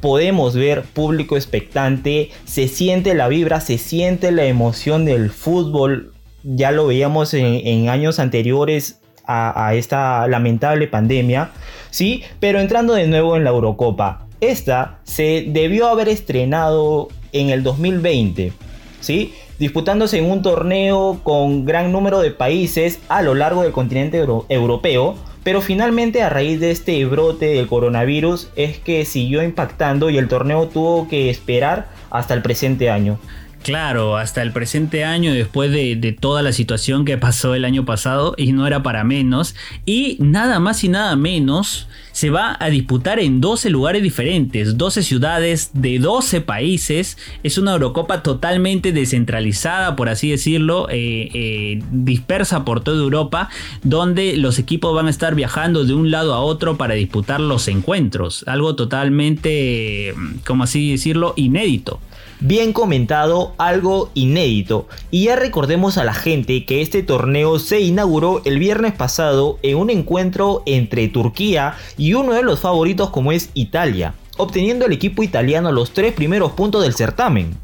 podemos 0.00 0.54
ver 0.54 0.82
público 0.82 1.36
expectante, 1.36 2.30
se 2.44 2.68
siente 2.68 3.14
la 3.14 3.28
vibra, 3.28 3.60
se 3.60 3.78
siente 3.78 4.32
la 4.32 4.44
emoción 4.44 5.04
del 5.04 5.30
fútbol. 5.30 6.12
Ya 6.42 6.72
lo 6.72 6.86
veíamos 6.86 7.32
en, 7.32 7.88
años 7.88 8.18
anteriores 8.18 9.00
a, 9.24 9.68
a, 9.68 9.74
esta 9.74 10.26
lamentable 10.28 10.88
pandemia, 10.88 11.52
¿sí? 11.90 12.22
Pero 12.38 12.60
entrando 12.60 12.92
de 12.92 13.06
nuevo 13.06 13.36
en 13.36 13.44
la 13.44 13.50
Eurocopa. 13.50 14.26
Esta 14.40 14.98
se 15.04 15.46
debió 15.48 15.88
haber 15.88 16.10
estrenado 16.10 17.08
en 17.32 17.48
el 17.48 17.62
2020, 17.62 18.52
¿sí? 19.00 19.32
Disputándose 19.58 20.18
en 20.18 20.30
un 20.30 20.42
torneo 20.42 21.20
con 21.22 21.64
gran 21.64 21.92
número 21.92 22.20
de 22.20 22.30
países 22.30 23.00
a 23.08 23.22
lo 23.22 23.34
largo 23.34 23.62
del 23.62 23.72
continente 23.72 24.24
europeo, 24.48 25.16
pero 25.42 25.60
finalmente 25.60 26.22
a 26.22 26.30
raíz 26.30 26.58
de 26.60 26.70
este 26.70 27.04
brote 27.04 27.46
del 27.46 27.66
coronavirus 27.66 28.48
es 28.56 28.78
que 28.78 29.04
siguió 29.04 29.42
impactando 29.42 30.10
y 30.10 30.18
el 30.18 30.28
torneo 30.28 30.68
tuvo 30.68 31.06
que 31.06 31.30
esperar 31.30 31.88
hasta 32.10 32.34
el 32.34 32.42
presente 32.42 32.90
año. 32.90 33.18
Claro, 33.64 34.18
hasta 34.18 34.42
el 34.42 34.52
presente 34.52 35.04
año, 35.04 35.32
después 35.32 35.72
de, 35.72 36.14
toda 36.20 36.42
la 36.42 36.52
situación 36.52 37.06
que 37.06 37.16
pasó 37.16 37.54
el 37.54 37.64
año 37.64 37.86
pasado, 37.86 38.34
y 38.36 38.52
no 38.52 38.66
era 38.66 38.82
para 38.82 39.04
menos, 39.04 39.54
y 39.86 40.18
nada 40.20 40.60
más 40.60 40.84
y 40.84 40.90
nada 40.90 41.16
menos, 41.16 41.88
se 42.12 42.28
va 42.28 42.58
a 42.60 42.68
disputar 42.68 43.20
en 43.20 43.40
12 43.40 43.70
lugares 43.70 44.02
diferentes, 44.02 44.76
12 44.76 45.02
ciudades 45.02 45.70
de 45.72 45.98
12 45.98 46.42
países, 46.42 47.16
es 47.42 47.56
una 47.56 47.72
Eurocopa 47.72 48.22
totalmente 48.22 48.92
descentralizada, 48.92 49.96
por 49.96 50.10
así 50.10 50.30
decirlo, 50.30 50.86
eh, 50.90 51.30
eh, 51.32 51.82
dispersa 51.90 52.66
por 52.66 52.82
toda 52.82 52.98
Europa, 52.98 53.48
donde 53.82 54.36
los 54.36 54.58
equipos 54.58 54.94
van 54.94 55.06
a 55.06 55.10
estar 55.10 55.34
viajando 55.34 55.86
de 55.86 55.94
un 55.94 56.10
lado 56.10 56.34
a 56.34 56.40
otro 56.40 56.76
para 56.76 56.92
disputar 56.92 57.40
los 57.40 57.66
encuentros, 57.68 58.44
algo 58.46 58.76
totalmente, 58.76 60.14
como 60.44 60.64
así 60.64 60.90
decirlo, 60.90 61.32
inédito 61.36 61.98
bien 62.40 62.72
comentado, 62.72 63.54
algo 63.58 64.10
inédito. 64.14 64.86
Y 65.10 65.24
ya 65.24 65.36
recordemos 65.36 65.98
a 65.98 66.04
la 66.04 66.14
gente 66.14 66.64
que 66.64 66.82
este 66.82 67.02
torneo 67.02 67.58
se 67.58 67.80
inauguró 67.80 68.42
el 68.44 68.58
viernes 68.58 68.92
pasado 68.92 69.58
en 69.62 69.76
un 69.76 69.90
encuentro 69.90 70.62
entre 70.66 71.08
Turquía 71.08 71.74
y 71.96 72.14
uno 72.14 72.32
de 72.32 72.42
los 72.42 72.60
favoritos 72.60 73.10
como 73.10 73.32
es 73.32 73.50
Italia, 73.54 74.14
obteniendo 74.36 74.86
el 74.86 74.92
equipo 74.92 75.22
italiano 75.22 75.72
los 75.72 75.92
tres 75.92 76.12
primeros 76.12 76.52
puntos 76.52 76.82
del 76.82 76.94
certamen. 76.94 77.63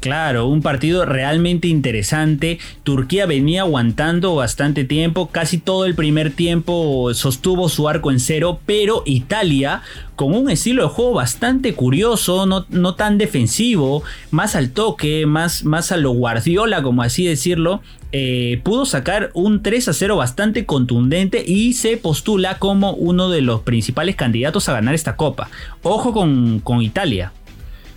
Claro, 0.00 0.46
un 0.46 0.62
partido 0.62 1.04
realmente 1.04 1.66
interesante. 1.66 2.60
Turquía 2.84 3.26
venía 3.26 3.62
aguantando 3.62 4.36
bastante 4.36 4.84
tiempo, 4.84 5.28
casi 5.30 5.58
todo 5.58 5.86
el 5.86 5.96
primer 5.96 6.30
tiempo 6.30 7.12
sostuvo 7.14 7.68
su 7.68 7.88
arco 7.88 8.12
en 8.12 8.20
cero, 8.20 8.60
pero 8.64 9.02
Italia, 9.06 9.82
con 10.14 10.34
un 10.34 10.50
estilo 10.50 10.84
de 10.84 10.88
juego 10.90 11.14
bastante 11.14 11.74
curioso, 11.74 12.46
no, 12.46 12.64
no 12.68 12.94
tan 12.94 13.18
defensivo, 13.18 14.04
más 14.30 14.54
al 14.54 14.70
toque, 14.70 15.26
más, 15.26 15.64
más 15.64 15.90
a 15.90 15.96
lo 15.96 16.12
Guardiola, 16.12 16.80
como 16.80 17.02
así 17.02 17.26
decirlo, 17.26 17.82
eh, 18.12 18.60
pudo 18.62 18.86
sacar 18.86 19.30
un 19.34 19.62
3 19.64 19.88
a 19.88 19.92
0 19.92 20.16
bastante 20.16 20.64
contundente 20.64 21.44
y 21.44 21.72
se 21.72 21.96
postula 21.96 22.58
como 22.58 22.92
uno 22.92 23.30
de 23.30 23.40
los 23.40 23.62
principales 23.62 24.14
candidatos 24.14 24.68
a 24.68 24.74
ganar 24.74 24.94
esta 24.94 25.16
copa. 25.16 25.50
Ojo 25.82 26.12
con, 26.12 26.60
con 26.60 26.82
Italia. 26.82 27.32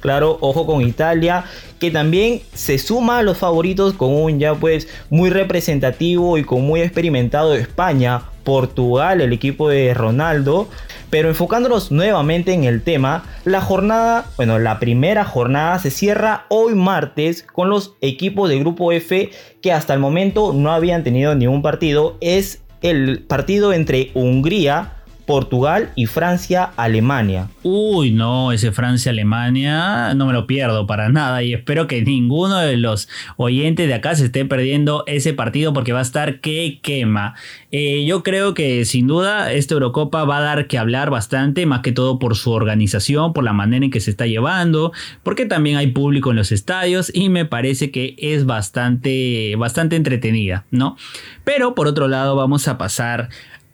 Claro, 0.01 0.38
ojo 0.41 0.65
con 0.65 0.81
Italia, 0.81 1.46
que 1.79 1.91
también 1.91 2.41
se 2.53 2.77
suma 2.79 3.20
a 3.20 3.24
los 3.24 3.38
favoritos 3.38 3.93
con 3.93 4.13
un 4.13 4.39
ya 4.39 4.55
pues 4.55 4.88
muy 5.10 5.29
representativo 5.29 6.38
y 6.38 6.43
con 6.43 6.63
muy 6.63 6.81
experimentado 6.81 7.53
España, 7.53 8.24
Portugal, 8.43 9.22
el 9.22 9.31
equipo 9.31 9.70
de 9.70 9.93
Ronaldo. 9.93 10.67
Pero 11.12 11.27
enfocándonos 11.27 11.91
nuevamente 11.91 12.53
en 12.53 12.63
el 12.63 12.81
tema, 12.81 13.25
la 13.46 13.62
jornada, 13.62 14.25
bueno, 14.38 14.60
la 14.60 14.79
primera 14.79 15.25
jornada 15.25 15.77
se 15.77 15.91
cierra 15.91 16.46
hoy 16.50 16.74
martes 16.74 17.43
con 17.43 17.70
los 17.70 17.93
equipos 18.01 18.50
de 18.50 18.60
grupo 18.60 18.91
F 18.91 19.29
que 19.62 19.72
hasta 19.72 19.93
el 19.93 20.00
momento 20.00 20.53
no 20.53 20.72
habían 20.72 21.03
tenido 21.03 21.36
ningún 21.36 21.62
partido. 21.62 22.17
Es 22.22 22.62
el 22.81 23.24
partido 23.24 23.74
entre 23.74 24.12
Hungría, 24.13 24.93
Portugal 25.31 25.91
y 25.95 26.07
Francia-Alemania. 26.07 27.47
Uy, 27.63 28.11
no, 28.11 28.51
ese 28.51 28.73
Francia-Alemania 28.73 30.13
no 30.13 30.25
me 30.25 30.33
lo 30.33 30.45
pierdo 30.45 30.85
para 30.85 31.07
nada 31.07 31.41
y 31.41 31.53
espero 31.53 31.88
que 31.88 32.01
ninguno 32.01 32.57
de 32.57 32.75
los 32.75 33.07
oyentes 33.38 33.88
de 33.88 33.93
acá 33.93 34.13
se 34.13 34.25
esté 34.25 34.43
perdiendo 34.43 35.05
ese 35.07 35.33
partido 35.33 35.71
porque 35.71 35.93
va 35.93 36.00
a 36.00 36.01
estar 36.01 36.41
que 36.41 36.81
quema. 36.83 37.35
Eh, 37.71 38.03
yo 38.05 38.23
creo 38.23 38.53
que 38.53 38.83
sin 38.83 39.07
duda 39.07 39.53
esta 39.53 39.75
Eurocopa 39.75 40.25
va 40.25 40.39
a 40.39 40.41
dar 40.41 40.67
que 40.67 40.77
hablar 40.77 41.09
bastante, 41.09 41.65
más 41.65 41.79
que 41.79 41.93
todo 41.93 42.19
por 42.19 42.35
su 42.35 42.51
organización, 42.51 43.31
por 43.31 43.45
la 43.45 43.53
manera 43.53 43.85
en 43.85 43.91
que 43.91 44.01
se 44.01 44.11
está 44.11 44.27
llevando, 44.27 44.91
porque 45.23 45.45
también 45.45 45.77
hay 45.77 45.88
público 45.88 46.31
en 46.31 46.35
los 46.35 46.51
estadios 46.51 47.09
y 47.15 47.29
me 47.29 47.45
parece 47.45 47.89
que 47.89 48.15
es 48.17 48.45
bastante, 48.45 49.55
bastante 49.55 49.95
entretenida, 49.95 50.65
¿no? 50.71 50.97
Pero 51.45 51.73
por 51.73 51.88
otro 51.88 52.09
lado 52.09 52.35
vamos 52.35 52.67
a 52.67 52.77
pasar 52.77 53.29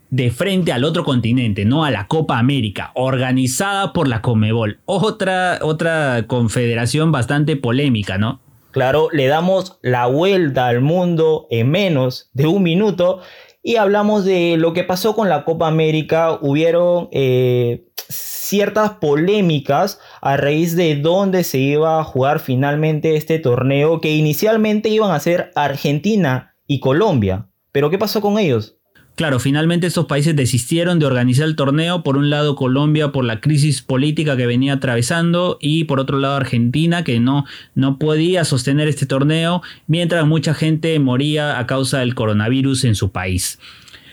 de 0.09 0.31
frente 0.31 0.71
al 0.71 0.83
otro 0.83 1.03
continente, 1.03 1.65
¿no? 1.65 1.83
A 1.83 1.91
la 1.91 2.07
Copa 2.07 2.39
América, 2.39 2.91
organizada 2.95 3.93
por 3.93 4.07
la 4.07 4.21
Comebol. 4.21 4.79
Otra, 4.85 5.59
otra 5.61 6.25
confederación 6.27 7.11
bastante 7.11 7.55
polémica, 7.55 8.17
¿no? 8.17 8.41
Claro, 8.71 9.09
le 9.11 9.27
damos 9.27 9.79
la 9.81 10.05
vuelta 10.05 10.67
al 10.67 10.81
mundo 10.81 11.47
en 11.49 11.71
menos 11.71 12.29
de 12.33 12.47
un 12.47 12.63
minuto 12.63 13.21
y 13.63 13.77
hablamos 13.77 14.23
de 14.23 14.55
lo 14.57 14.73
que 14.73 14.83
pasó 14.83 15.15
con 15.15 15.29
la 15.29 15.43
Copa 15.43 15.67
América. 15.67 16.37
Hubieron 16.41 17.09
eh, 17.11 17.87
ciertas 18.07 18.91
polémicas 18.91 19.99
a 20.21 20.37
raíz 20.37 20.75
de 20.75 20.95
dónde 20.95 21.43
se 21.43 21.57
iba 21.57 21.99
a 21.99 22.03
jugar 22.03 22.39
finalmente 22.39 23.15
este 23.15 23.39
torneo, 23.39 23.99
que 23.99 24.15
inicialmente 24.15 24.89
iban 24.89 25.11
a 25.11 25.19
ser 25.19 25.51
Argentina 25.55 26.55
y 26.65 26.79
Colombia. 26.79 27.49
Pero 27.71 27.89
¿qué 27.89 27.97
pasó 27.97 28.21
con 28.21 28.39
ellos? 28.39 28.76
Claro, 29.17 29.39
finalmente 29.39 29.87
estos 29.87 30.05
países 30.05 30.35
desistieron 30.35 30.99
de 30.99 31.07
organizar 31.07 31.47
el 31.47 31.55
torneo. 31.55 32.03
Por 32.03 32.17
un 32.17 32.29
lado 32.29 32.55
Colombia 32.55 33.11
por 33.11 33.25
la 33.25 33.41
crisis 33.41 33.81
política 33.81 34.37
que 34.37 34.45
venía 34.45 34.73
atravesando 34.73 35.57
y 35.59 35.85
por 35.85 35.99
otro 35.99 36.19
lado 36.19 36.35
Argentina 36.35 37.03
que 37.03 37.19
no, 37.19 37.43
no 37.73 37.97
podía 37.97 38.45
sostener 38.45 38.87
este 38.87 39.07
torneo 39.07 39.63
mientras 39.87 40.27
mucha 40.27 40.53
gente 40.53 40.99
moría 40.99 41.57
a 41.57 41.65
causa 41.65 42.01
del 42.01 42.13
coronavirus 42.13 42.83
en 42.83 42.93
su 42.93 43.11
país. 43.11 43.57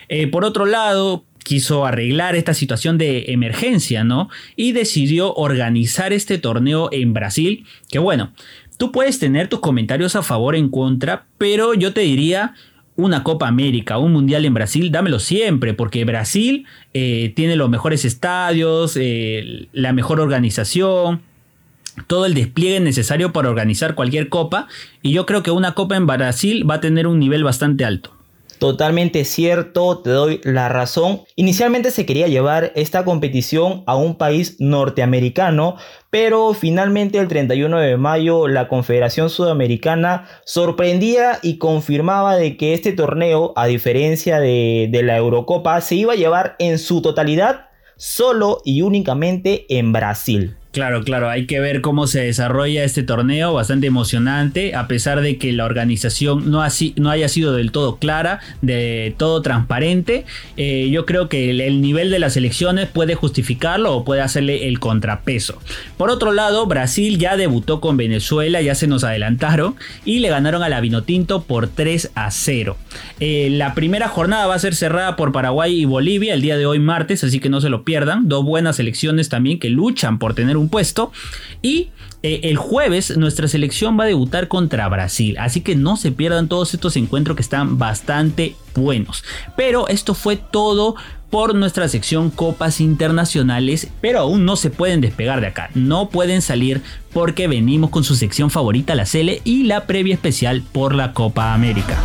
Eh, 0.09 0.27
por 0.27 0.43
otro 0.47 0.65
lado, 0.65 1.27
quiso 1.45 1.85
arreglar 1.85 2.35
esta 2.35 2.55
situación 2.55 2.97
de 2.97 3.27
emergencia, 3.29 4.05
¿no? 4.05 4.31
Y 4.57 4.73
decidió 4.73 5.35
organizar 5.35 6.15
este 6.15 6.39
torneo 6.39 6.89
en 6.93 7.13
Brasil, 7.13 7.67
que 7.91 7.99
bueno, 7.99 8.33
tú 8.79 8.91
puedes 8.91 9.19
tener 9.19 9.49
tus 9.49 9.61
comentarios 9.61 10.17
a 10.17 10.23
favor 10.23 10.55
o 10.55 10.57
en 10.57 10.71
contra, 10.71 11.27
pero 11.37 11.75
yo 11.75 11.93
te 11.93 12.01
diría 12.01 12.55
una 12.97 13.23
Copa 13.25 13.49
América, 13.49 13.99
un 13.99 14.13
Mundial 14.13 14.45
en 14.45 14.55
Brasil, 14.55 14.93
dámelo 14.93 15.19
siempre, 15.19 15.75
porque 15.75 16.05
Brasil 16.05 16.67
eh, 16.93 17.33
tiene 17.35 17.57
los 17.57 17.69
mejores 17.69 18.05
estadios, 18.05 18.97
eh, 19.01 19.69
la 19.73 19.93
mejor 19.93 20.21
organización, 20.21 21.23
todo 22.07 22.27
el 22.27 22.35
despliegue 22.35 22.81
necesario 22.81 23.33
para 23.33 23.51
organizar 23.51 23.95
cualquier 23.95 24.29
copa, 24.29 24.69
y 25.03 25.13
yo 25.13 25.27
creo 25.27 25.43
que 25.43 25.51
una 25.51 25.73
Copa 25.73 25.97
en 25.97 26.07
Brasil 26.07 26.69
va 26.69 26.75
a 26.75 26.81
tener 26.81 27.07
un 27.07 27.19
nivel 27.19 27.45
bastante 27.45 27.85
alto. 27.85 28.13
Totalmente 28.59 29.25
cierto, 29.25 29.99
te 29.99 30.11
doy 30.11 30.41
la 30.45 30.69
razón. 30.69 31.23
Inicialmente 31.37 31.91
se 31.91 32.07
quería 32.07 32.29
llevar 32.29 32.73
esta 32.75 33.05
competición 33.05 33.83
a 33.87 33.97
un 33.97 34.17
país 34.17 34.57
norteamericano, 34.59 35.77
pero 36.11 36.55
finalmente 36.55 37.19
el 37.19 37.29
31 37.29 37.79
de 37.79 37.97
mayo 37.97 38.49
la 38.49 38.69
Confederación 38.69 39.31
Sudamericana 39.31 40.27
sorprendía 40.45 41.39
y 41.43 41.59
confirmaba 41.59 42.37
de 42.37 42.57
que 42.57 42.75
este 42.75 42.93
torneo, 42.93 43.53
a 43.57 43.67
diferencia 43.67 44.41
de, 44.41 44.89
de 44.91 45.03
la 45.03 45.17
Eurocopa, 45.17 45.81
se 45.81 45.97
iba 45.97 46.13
a 46.13 46.17
llevar 46.17 46.57
en 46.59 46.79
su 46.79 47.03
totalidad 47.03 47.69
solo 47.97 48.61
y 48.65 48.83
únicamente 48.83 49.67
en 49.69 49.93
Brasil. 49.93 50.57
Claro, 50.75 51.05
claro, 51.05 51.31
hay 51.31 51.47
que 51.47 51.61
ver 51.61 51.83
cómo 51.83 52.09
se 52.09 52.23
desarrolla 52.23 52.83
este 52.83 53.05
torneo, 53.05 53.55
bastante 53.55 53.87
emocionante, 53.87 54.75
a 54.75 54.89
pesar 54.89 55.21
de 55.21 55.39
que 55.39 55.53
la 55.53 55.67
organización 55.67 56.51
no, 56.51 56.63
haya 56.63 57.29
sido 57.29 57.55
del 57.55 57.71
todo 57.71 57.99
clara, 57.99 58.41
de 58.61 59.15
todo 59.17 59.41
transparente. 59.41 60.25
Eh, 60.57 60.89
yo 60.91 61.07
creo 61.07 61.29
que 61.29 61.51
el, 61.51 61.81
nivel 61.81 62.11
de 62.11 62.19
las 62.19 62.37
elecciones 62.37 62.89
puede 62.89 63.15
justificarlo 63.15 63.95
o 63.95 64.05
puede 64.05 64.21
hacerle 64.21 64.67
el 64.67 64.81
contrapeso. 64.81 65.61
Por 65.97 66.11
otro 66.11 66.33
lado, 66.33 66.67
Brasil 66.67 67.19
ya 67.19 67.37
debutó 67.37 67.81
con 67.81 67.97
Venezuela, 67.97 68.61
ya 68.61 68.75
se 68.75 68.89
nos 68.89 69.05
adelantaron, 69.05 69.77
y 70.05 70.19
le 70.19 70.29
ganaron 70.29 70.65
a 70.65 70.69
la 70.69 70.81
Vinotinto 70.81 71.45
por 71.45 71.69
3 71.69 72.11
a 72.17 72.33
0. 72.33 72.77
Eh, 73.21 73.49
la 73.53 73.75
primera 73.75 74.09
jornada 74.09 74.49
va 74.49 74.57
a 74.57 74.59
ser 74.59 74.75
cerrada 74.75 75.15
por 75.15 75.31
Paraguay 75.31 75.83
y 75.83 75.85
Bolivia 75.85 76.35
el 76.35 76.43
día 76.43 76.57
de 76.57 76.67
hoy 76.67 76.81
martes, 76.81 77.23
así 77.23 77.39
que 77.39 77.49
no 77.49 77.61
se 77.61 77.69
lo 77.69 77.85
pierdan. 77.85 78.29
Dos 78.29 78.45
buenas 78.45 78.81
elecciones 78.81 79.29
también 79.29 79.61
que 79.61 79.71
luchan 79.71 80.19
por 80.19 80.35
tener 80.35 80.57
un 80.57 80.64
puesto. 80.69 81.13
Y 81.63 81.91
eh, 82.23 82.41
el 82.45 82.57
jueves 82.57 83.17
nuestra 83.17 83.49
selección 83.49 83.99
va 83.99 84.05
a 84.05 84.07
debutar 84.07 84.49
contra 84.49 84.89
Brasil. 84.89 85.37
Así 85.39 85.61
que 85.61 85.77
no 85.77 85.97
se 85.97 86.11
pierdan 86.11 86.49
todos 86.49 86.75
estos 86.75 86.97
encuentros 86.97 87.37
que 87.37 87.43
están 87.43 87.79
bastante 87.79 88.57
buenos. 88.75 89.25
Pero 89.57 89.89
esto 89.89 90.15
fue 90.15 90.37
todo 90.37 90.97
por 91.35 91.55
nuestra 91.55 91.89
sección 91.89 92.31
Copas 92.31 92.81
Internacionales, 92.81 93.89
pero 94.01 94.21
aún 94.21 94.45
no 94.45 94.55
se 94.55 94.71
pueden 94.71 95.01
despegar 95.01 95.41
de 95.41 95.49
acá, 95.49 95.69
no 95.75 96.09
pueden 96.09 96.43
salir 96.43 96.81
porque 97.13 97.49
venimos 97.49 97.91
con 97.91 98.05
su 98.05 98.15
sección 98.15 98.51
favorita, 98.51 98.95
la 98.95 99.05
Cele, 99.05 99.43
y 99.43 99.65
la 99.65 99.85
previa 99.87 100.15
especial 100.15 100.63
por 100.63 100.95
la 100.95 101.13
Copa 101.13 101.53
América. 101.53 101.99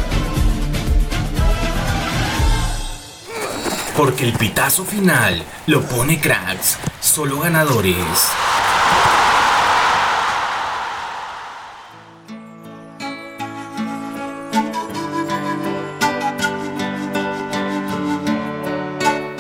Porque 3.99 4.23
el 4.23 4.31
pitazo 4.31 4.85
final 4.85 5.43
lo 5.67 5.81
pone 5.81 6.21
cracks, 6.21 6.77
solo 7.01 7.41
ganadores. 7.41 8.29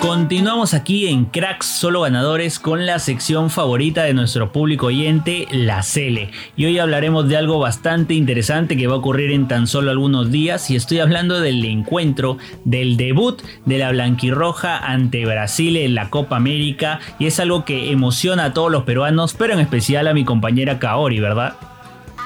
Continuamos 0.09 0.73
aquí 0.73 1.07
en 1.07 1.25
Cracks 1.25 1.67
Solo 1.67 2.01
Ganadores 2.01 2.57
con 2.57 2.87
la 2.87 2.97
sección 2.97 3.51
favorita 3.51 4.01
de 4.01 4.15
nuestro 4.15 4.51
público 4.51 4.87
oyente, 4.87 5.47
la 5.51 5.83
Cele. 5.83 6.31
Y 6.55 6.65
hoy 6.65 6.79
hablaremos 6.79 7.29
de 7.29 7.37
algo 7.37 7.59
bastante 7.59 8.15
interesante 8.15 8.75
que 8.75 8.87
va 8.87 8.95
a 8.95 8.97
ocurrir 8.97 9.29
en 9.29 9.47
tan 9.47 9.67
solo 9.67 9.91
algunos 9.91 10.31
días 10.31 10.71
y 10.71 10.75
estoy 10.75 10.97
hablando 10.97 11.39
del 11.39 11.63
encuentro, 11.63 12.39
del 12.65 12.97
debut 12.97 13.39
de 13.65 13.77
la 13.77 13.91
Blanquirroja 13.91 14.79
ante 14.79 15.27
Brasil 15.27 15.77
en 15.77 15.93
la 15.93 16.09
Copa 16.09 16.37
América 16.37 16.99
y 17.19 17.27
es 17.27 17.39
algo 17.39 17.63
que 17.63 17.91
emociona 17.91 18.45
a 18.45 18.53
todos 18.55 18.71
los 18.71 18.85
peruanos, 18.85 19.35
pero 19.35 19.53
en 19.53 19.59
especial 19.59 20.07
a 20.07 20.15
mi 20.15 20.25
compañera 20.25 20.79
Kaori, 20.79 21.19
¿verdad? 21.19 21.53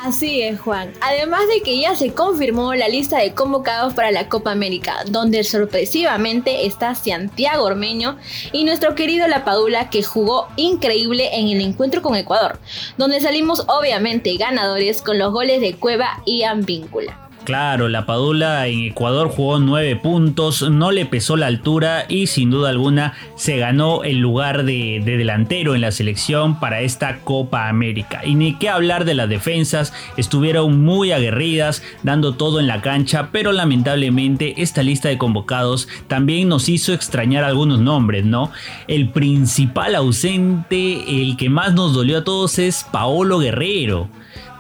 Así 0.04 0.42
es, 0.42 0.60
Juan. 0.60 0.92
Además 1.00 1.48
de 1.48 1.62
que 1.62 1.80
ya 1.80 1.96
se 1.96 2.14
confirmó 2.14 2.74
la 2.74 2.90
lista 2.90 3.20
de 3.20 3.34
convocados 3.34 3.94
para 3.94 4.12
la 4.12 4.28
Copa 4.28 4.52
América, 4.52 4.98
donde 5.08 5.46
sorpresivamente 5.46 6.66
está 6.66 6.94
Santiago 6.94 7.64
Ormeño 7.64 8.18
y 8.52 8.66
nuestro 8.66 8.96
querido 8.96 9.30
La 9.30 9.46
Padula 9.46 9.90
que 9.90 10.04
jugó 10.04 10.50
increíble 10.58 11.30
en 11.40 11.48
el 11.48 11.62
encuentro 11.62 12.02
con 12.02 12.18
Ecuador, 12.18 12.60
donde 12.98 13.22
salimos 13.22 13.64
obviamente 13.70 14.36
ganadores 14.36 15.02
con 15.02 15.18
los 15.18 15.32
goles 15.32 15.62
de 15.62 15.76
Cueva 15.76 16.22
y 16.26 16.44
Ambíncula. 16.44 17.23
Claro, 17.44 17.90
la 17.90 18.06
Padula 18.06 18.68
en 18.68 18.80
Ecuador 18.86 19.28
jugó 19.28 19.60
9 19.60 19.98
puntos, 19.98 20.70
no 20.70 20.92
le 20.92 21.06
pesó 21.06 21.36
la 21.36 21.48
altura 21.48 22.06
y 22.08 22.28
sin 22.28 22.50
duda 22.50 22.70
alguna 22.70 23.16
se 23.36 23.58
ganó 23.58 24.06
el 24.06 24.20
lugar 24.20 24.64
de, 24.64 25.02
delantero 25.04 25.76
en 25.76 25.82
la 25.82 25.92
selección 25.92 26.62
para 26.62 26.80
esta 26.80 27.20
Copa 27.20 27.68
América. 27.68 28.22
Y 28.24 28.36
ni 28.36 28.58
qué 28.58 28.70
hablar 28.70 29.04
de 29.04 29.16
las 29.16 29.28
defensas, 29.28 29.92
estuvieron 30.16 30.86
muy 30.86 31.12
aguerridas, 31.12 31.84
dando 32.02 32.36
todo 32.36 32.62
en 32.62 32.68
la 32.68 32.82
cancha, 32.82 33.28
pero 33.34 33.52
lamentablemente 33.52 34.62
esta 34.62 34.82
lista 34.82 35.10
de 35.10 35.18
convocados 35.18 35.90
también 36.08 36.48
nos 36.48 36.70
hizo 36.70 36.94
extrañar 36.94 37.44
algunos 37.44 37.80
nombres, 37.80 38.24
¿no? 38.24 38.54
El 38.88 39.10
principal 39.10 39.96
ausente, 39.96 41.22
el 41.22 41.36
que 41.36 41.50
más 41.50 41.74
nos 41.74 41.94
dolió 41.94 42.20
a 42.20 42.24
todos 42.24 42.58
es 42.58 42.86
Paolo 42.90 43.40
Guerrero. 43.40 44.08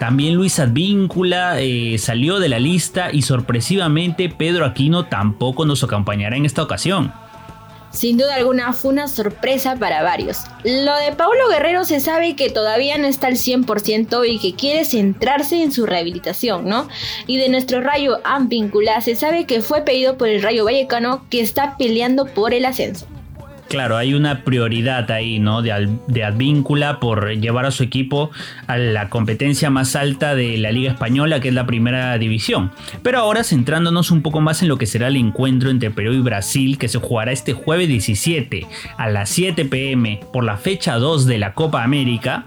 También 0.03 0.35
Luis 0.35 0.59
Advíncula 0.59 1.61
eh, 1.61 1.97
salió 1.97 2.39
de 2.39 2.49
la 2.49 2.59
lista 2.59 3.07
y 3.09 3.21
sorpresivamente 3.21 4.27
Pedro 4.27 4.65
Aquino 4.65 5.05
tampoco 5.05 5.65
nos 5.65 5.81
acompañará 5.81 6.35
en 6.35 6.45
esta 6.45 6.61
ocasión. 6.61 7.13
Sin 7.89 8.17
duda 8.17 8.35
alguna 8.35 8.73
fue 8.73 8.91
una 8.91 9.07
sorpresa 9.07 9.77
para 9.77 10.03
varios. 10.03 10.41
Lo 10.65 10.97
de 10.97 11.13
Paulo 11.15 11.47
Guerrero 11.49 11.85
se 11.85 12.01
sabe 12.01 12.35
que 12.35 12.49
todavía 12.49 12.97
no 12.97 13.07
está 13.07 13.27
al 13.27 13.35
100% 13.35 14.29
y 14.29 14.39
que 14.39 14.55
quiere 14.55 14.83
centrarse 14.83 15.63
en 15.63 15.71
su 15.71 15.85
rehabilitación, 15.85 16.67
¿no? 16.67 16.89
Y 17.25 17.37
de 17.37 17.47
nuestro 17.47 17.79
Rayo 17.79 18.17
Advíncula 18.25 18.99
se 18.99 19.15
sabe 19.15 19.45
que 19.45 19.61
fue 19.61 19.83
pedido 19.83 20.17
por 20.17 20.27
el 20.27 20.41
Rayo 20.41 20.65
Vallecano 20.65 21.25
que 21.29 21.39
está 21.39 21.77
peleando 21.77 22.25
por 22.25 22.53
el 22.53 22.65
ascenso. 22.65 23.07
Claro, 23.69 23.97
hay 23.97 24.13
una 24.13 24.43
prioridad 24.43 25.09
ahí, 25.11 25.39
¿no? 25.39 25.61
De, 25.61 26.23
Advíncula 26.23 26.99
por 26.99 27.31
llevar 27.31 27.65
a 27.65 27.71
su 27.71 27.83
equipo 27.83 28.31
a 28.67 28.77
la 28.77 29.09
competencia 29.09 29.69
más 29.69 29.95
alta 29.95 30.35
de 30.35 30.57
la 30.57 30.71
Liga 30.71 30.91
Española, 30.91 31.39
que 31.39 31.49
es 31.49 31.53
la 31.53 31.65
primera 31.65 32.17
división. 32.17 32.71
Pero 33.01 33.19
ahora 33.19 33.43
centrándonos 33.43 34.11
un 34.11 34.21
poco 34.21 34.41
más 34.41 34.61
en 34.61 34.67
lo 34.67 34.77
que 34.77 34.85
será 34.85 35.07
el 35.07 35.17
encuentro 35.17 35.69
entre 35.69 35.91
Perú 35.91 36.13
y 36.13 36.21
Brasil, 36.21 36.77
que 36.77 36.87
se 36.87 36.99
jugará 36.99 37.31
este 37.31 37.53
jueves 37.53 37.87
17 37.87 38.65
a 38.97 39.09
las 39.09 39.29
7 39.29 39.65
pm 39.65 40.19
por 40.31 40.43
la 40.43 40.57
fecha 40.57 40.95
2 40.95 41.25
de 41.25 41.37
la 41.37 41.53
Copa 41.53 41.83
América. 41.83 42.45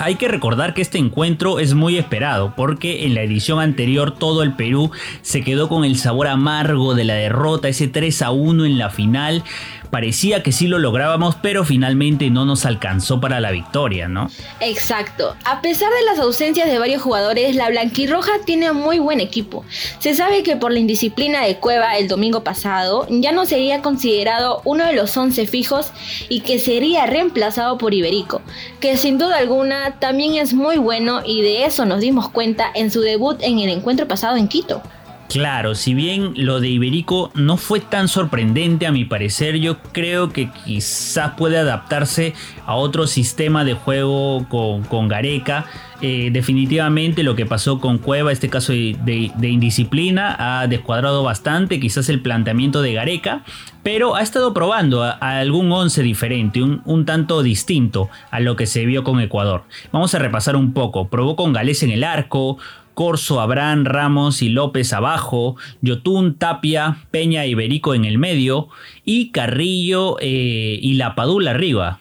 Hay 0.00 0.14
que 0.14 0.28
recordar 0.28 0.74
que 0.74 0.82
este 0.82 0.98
encuentro 0.98 1.58
es 1.58 1.74
muy 1.74 1.98
esperado 1.98 2.54
porque 2.56 3.04
en 3.04 3.14
la 3.14 3.22
edición 3.22 3.58
anterior 3.58 4.16
todo 4.16 4.44
el 4.44 4.54
Perú 4.54 4.92
se 5.22 5.42
quedó 5.42 5.68
con 5.68 5.84
el 5.84 5.96
sabor 5.96 6.28
amargo 6.28 6.94
de 6.94 7.04
la 7.04 7.14
derrota, 7.14 7.68
ese 7.68 7.88
3 7.88 8.22
a 8.22 8.30
1 8.30 8.64
en 8.64 8.78
la 8.78 8.90
final 8.90 9.42
parecía 9.90 10.42
que 10.42 10.52
sí 10.52 10.66
lo 10.66 10.78
lográbamos, 10.78 11.36
pero 11.36 11.64
finalmente 11.64 12.30
no 12.30 12.44
nos 12.44 12.66
alcanzó 12.66 13.20
para 13.20 13.40
la 13.40 13.50
victoria, 13.50 14.08
¿no? 14.08 14.30
Exacto. 14.60 15.34
A 15.44 15.60
pesar 15.60 15.90
de 15.90 16.04
las 16.04 16.18
ausencias 16.18 16.68
de 16.68 16.78
varios 16.78 17.02
jugadores, 17.02 17.56
la 17.56 17.68
Blanquirroja 17.70 18.32
tiene 18.44 18.72
muy 18.72 18.98
buen 18.98 19.20
equipo. 19.20 19.64
Se 19.98 20.14
sabe 20.14 20.42
que 20.42 20.56
por 20.56 20.72
la 20.72 20.78
indisciplina 20.78 21.44
de 21.44 21.56
Cueva 21.56 21.96
el 21.96 22.08
domingo 22.08 22.44
pasado, 22.44 23.06
ya 23.10 23.32
no 23.32 23.46
sería 23.46 23.82
considerado 23.82 24.62
uno 24.64 24.86
de 24.86 24.92
los 24.92 25.16
11 25.16 25.46
fijos 25.46 25.92
y 26.28 26.40
que 26.40 26.58
sería 26.58 27.06
reemplazado 27.06 27.78
por 27.78 27.94
Iberico, 27.94 28.42
que 28.80 28.96
sin 28.96 29.18
duda 29.18 29.38
alguna 29.38 29.98
también 29.98 30.36
es 30.36 30.54
muy 30.54 30.78
bueno 30.78 31.22
y 31.24 31.42
de 31.42 31.64
eso 31.64 31.84
nos 31.84 32.00
dimos 32.00 32.28
cuenta 32.28 32.70
en 32.74 32.90
su 32.90 33.00
debut 33.00 33.38
en 33.42 33.58
el 33.60 33.70
encuentro 33.70 34.06
pasado 34.06 34.36
en 34.36 34.48
Quito. 34.48 34.82
Claro, 35.28 35.74
si 35.74 35.92
bien 35.92 36.32
lo 36.36 36.58
de 36.58 36.68
Iberico 36.68 37.30
no 37.34 37.58
fue 37.58 37.80
tan 37.80 38.08
sorprendente 38.08 38.86
a 38.86 38.92
mi 38.92 39.04
parecer, 39.04 39.56
yo 39.56 39.76
creo 39.92 40.30
que 40.32 40.50
quizás 40.64 41.32
puede 41.36 41.58
adaptarse 41.58 42.32
a 42.64 42.76
otro 42.76 43.06
sistema 43.06 43.62
de 43.62 43.74
juego 43.74 44.46
con, 44.48 45.08
Gareca. 45.08 45.66
Eh, 46.00 46.30
definitivamente 46.32 47.24
lo 47.24 47.36
que 47.36 47.44
pasó 47.44 47.78
con 47.78 47.98
Cueva, 47.98 48.32
este 48.32 48.48
caso 48.48 48.72
de, 48.72 49.30
indisciplina, 49.42 50.60
ha 50.60 50.66
descuadrado 50.66 51.22
bastante 51.22 51.78
quizás 51.78 52.08
el 52.08 52.22
planteamiento 52.22 52.80
de 52.80 52.94
Gareca, 52.94 53.42
pero 53.82 54.16
ha 54.16 54.22
estado 54.22 54.54
probando 54.54 55.02
a, 55.02 55.10
algún 55.10 55.70
once 55.70 56.02
diferente, 56.02 56.62
un, 56.62 56.80
un, 56.86 57.04
tanto 57.04 57.42
distinto 57.42 58.08
a 58.30 58.40
lo 58.40 58.56
que 58.56 58.66
se 58.66 58.86
vio 58.86 59.04
con 59.04 59.20
Ecuador. 59.20 59.64
Vamos 59.92 60.14
a 60.14 60.18
repasar 60.18 60.56
un 60.56 60.72
poco. 60.72 61.08
Probó 61.08 61.36
con 61.36 61.52
Gales 61.52 61.82
en 61.82 61.90
el 61.90 62.04
arco, 62.04 62.58
Corso, 62.98 63.40
Abraham, 63.40 63.84
Ramos 63.84 64.42
y 64.42 64.48
López 64.48 64.92
abajo, 64.92 65.54
Yotún, 65.82 66.34
Tapia, 66.34 66.96
Peña 67.12 67.46
Iberico 67.46 67.94
en 67.94 68.04
el 68.04 68.18
medio 68.18 68.70
y 69.04 69.30
Carrillo 69.30 70.16
eh, 70.20 70.80
y 70.82 70.94
La 70.94 71.14
Padula 71.14 71.52
arriba. 71.52 72.00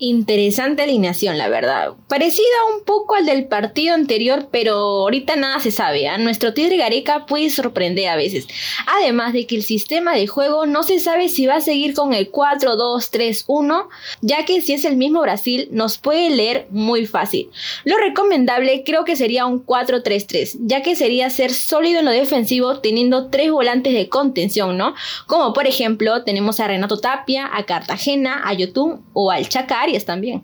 Interesante 0.00 0.84
alineación, 0.84 1.38
la 1.38 1.48
verdad. 1.48 1.94
Parecida 2.06 2.44
un 2.72 2.84
poco 2.84 3.16
al 3.16 3.26
del 3.26 3.48
partido 3.48 3.94
anterior, 3.94 4.46
pero 4.52 4.74
ahorita 4.76 5.34
nada 5.34 5.58
se 5.58 5.72
sabe. 5.72 6.06
¿ah? 6.06 6.18
Nuestro 6.18 6.54
Tigre 6.54 6.76
Gareca 6.76 7.26
puede 7.26 7.50
sorprender 7.50 8.06
a 8.06 8.14
veces. 8.14 8.46
Además 8.86 9.32
de 9.32 9.48
que 9.48 9.56
el 9.56 9.64
sistema 9.64 10.14
de 10.14 10.28
juego 10.28 10.66
no 10.66 10.84
se 10.84 11.00
sabe 11.00 11.28
si 11.28 11.46
va 11.46 11.56
a 11.56 11.60
seguir 11.60 11.94
con 11.94 12.14
el 12.14 12.30
4-2-3-1, 12.30 13.88
ya 14.20 14.44
que 14.44 14.60
si 14.60 14.74
es 14.74 14.84
el 14.84 14.96
mismo 14.96 15.20
Brasil, 15.20 15.66
nos 15.72 15.98
puede 15.98 16.30
leer 16.30 16.68
muy 16.70 17.04
fácil. 17.04 17.50
Lo 17.82 17.96
recomendable 17.98 18.84
creo 18.84 19.04
que 19.04 19.16
sería 19.16 19.46
un 19.46 19.66
4-3-3, 19.66 20.58
ya 20.60 20.80
que 20.80 20.94
sería 20.94 21.28
ser 21.28 21.50
sólido 21.50 21.98
en 21.98 22.04
lo 22.04 22.12
defensivo 22.12 22.78
teniendo 22.78 23.30
tres 23.30 23.50
volantes 23.50 23.94
de 23.94 24.08
contención, 24.08 24.78
¿no? 24.78 24.94
Como 25.26 25.52
por 25.52 25.66
ejemplo, 25.66 26.22
tenemos 26.22 26.60
a 26.60 26.68
Renato 26.68 26.98
Tapia, 26.98 27.50
a 27.52 27.64
Cartagena, 27.64 28.42
a 28.44 28.52
Yotun 28.52 29.04
o 29.12 29.32
al 29.32 29.48
Chacar 29.48 29.87
también. 30.04 30.42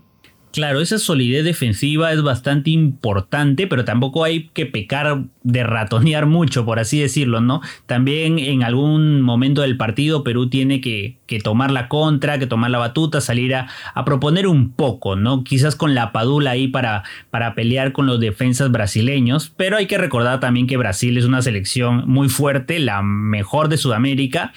Claro, 0.54 0.80
esa 0.80 1.00
solidez 1.00 1.44
defensiva 1.44 2.12
es 2.12 2.22
bastante 2.22 2.70
importante, 2.70 3.66
pero 3.66 3.84
tampoco 3.84 4.22
hay 4.22 4.50
que 4.54 4.66
pecar 4.66 5.24
de 5.42 5.64
ratonear 5.64 6.26
mucho, 6.26 6.64
por 6.64 6.78
así 6.78 7.00
decirlo, 7.00 7.40
¿no? 7.40 7.60
También 7.86 8.38
en 8.38 8.62
algún 8.62 9.20
momento 9.20 9.62
del 9.62 9.76
partido 9.76 10.22
Perú 10.22 10.48
tiene 10.48 10.80
que, 10.80 11.18
tomar 11.42 11.72
la 11.72 11.88
contra, 11.88 12.38
que 12.38 12.46
tomar 12.46 12.70
la 12.70 12.78
batuta, 12.78 13.20
salir 13.20 13.52
a, 13.56 13.66
proponer 14.06 14.46
un 14.46 14.70
poco, 14.70 15.16
¿no? 15.16 15.42
Quizás 15.42 15.74
con 15.74 15.96
la 15.96 16.12
padula 16.12 16.52
ahí 16.52 16.68
para, 16.68 17.02
para 17.30 17.56
pelear 17.56 17.90
con 17.90 18.06
los 18.06 18.20
defensas 18.20 18.70
brasileños, 18.70 19.52
pero 19.56 19.76
hay 19.76 19.86
que 19.86 19.98
recordar 19.98 20.38
también 20.38 20.68
que 20.68 20.76
Brasil 20.76 21.18
es 21.18 21.24
una 21.24 21.42
selección 21.42 22.04
muy 22.06 22.28
fuerte, 22.28 22.78
la 22.78 23.02
mejor 23.02 23.68
de 23.68 23.76
Sudamérica 23.76 24.52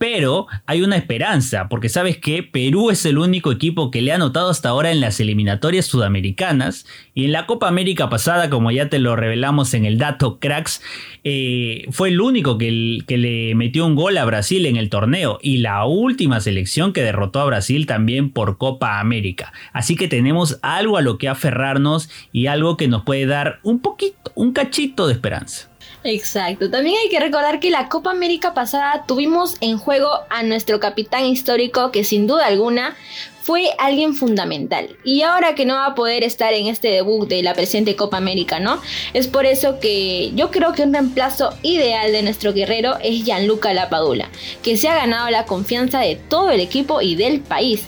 pero 0.00 0.46
hay 0.64 0.80
una 0.80 0.96
esperanza, 0.96 1.68
porque 1.68 1.90
sabes 1.90 2.16
que 2.16 2.42
Perú 2.42 2.88
es 2.88 3.04
el 3.04 3.18
único 3.18 3.52
equipo 3.52 3.90
que 3.90 4.00
le 4.00 4.12
ha 4.12 4.14
anotado 4.14 4.48
hasta 4.48 4.70
ahora 4.70 4.92
en 4.92 5.00
las 5.02 5.20
eliminatorias 5.20 5.84
sudamericanas 5.84 6.86
y 7.12 7.26
en 7.26 7.32
la 7.32 7.44
Copa 7.44 7.68
América 7.68 8.08
pasada, 8.08 8.48
como 8.48 8.70
ya 8.70 8.88
te 8.88 8.98
lo 8.98 9.14
revelamos 9.14 9.74
en 9.74 9.84
el 9.84 9.98
dato 9.98 10.38
cracks, 10.38 10.80
eh, 11.22 11.84
fue 11.90 12.08
el 12.08 12.22
único 12.22 12.56
que, 12.56 13.00
que 13.06 13.18
le 13.18 13.54
metió 13.54 13.84
un 13.84 13.94
gol 13.94 14.16
a 14.16 14.24
Brasil 14.24 14.64
en 14.64 14.76
el 14.76 14.88
torneo 14.88 15.38
y 15.42 15.58
la 15.58 15.84
última 15.84 16.40
selección 16.40 16.94
que 16.94 17.02
derrotó 17.02 17.40
a 17.40 17.44
Brasil 17.44 17.84
también 17.84 18.30
por 18.30 18.56
Copa 18.56 19.00
América. 19.00 19.52
Así 19.74 19.96
que 19.96 20.08
tenemos 20.08 20.58
algo 20.62 20.96
a 20.96 21.02
lo 21.02 21.18
que 21.18 21.28
aferrarnos 21.28 22.08
y 22.32 22.46
algo 22.46 22.78
que 22.78 22.88
nos 22.88 23.02
puede 23.02 23.26
dar 23.26 23.60
un 23.64 23.80
poquito, 23.80 24.32
un 24.34 24.54
cachito 24.54 25.06
de 25.06 25.12
esperanza. 25.12 25.69
Exacto. 26.02 26.70
También 26.70 26.96
hay 27.02 27.10
que 27.10 27.20
recordar 27.20 27.60
que 27.60 27.70
la 27.70 27.88
Copa 27.88 28.10
América 28.10 28.54
pasada 28.54 29.04
tuvimos 29.06 29.56
en 29.60 29.78
juego 29.78 30.08
a 30.30 30.42
nuestro 30.42 30.80
capitán 30.80 31.26
histórico 31.26 31.90
que 31.90 32.04
sin 32.04 32.26
duda 32.26 32.46
alguna 32.46 32.96
fue 33.42 33.70
alguien 33.78 34.14
fundamental. 34.14 34.96
Y 35.04 35.22
ahora 35.22 35.54
que 35.54 35.64
no 35.64 35.74
va 35.74 35.86
a 35.86 35.94
poder 35.94 36.24
estar 36.24 36.52
en 36.54 36.66
este 36.68 36.88
debut 36.88 37.28
de 37.28 37.42
la 37.42 37.54
presente 37.54 37.96
Copa 37.96 38.16
América, 38.16 38.60
¿no? 38.60 38.80
Es 39.12 39.28
por 39.28 39.44
eso 39.44 39.80
que 39.80 40.32
yo 40.34 40.50
creo 40.50 40.72
que 40.72 40.82
un 40.82 40.92
reemplazo 40.92 41.54
ideal 41.62 42.12
de 42.12 42.22
nuestro 42.22 42.52
guerrero 42.52 42.96
es 43.02 43.24
Gianluca 43.24 43.74
Lapadula, 43.74 44.30
que 44.62 44.76
se 44.76 44.88
ha 44.88 44.94
ganado 44.94 45.30
la 45.30 45.46
confianza 45.46 46.00
de 46.00 46.16
todo 46.16 46.50
el 46.50 46.60
equipo 46.60 47.00
y 47.00 47.14
del 47.14 47.40
país. 47.40 47.86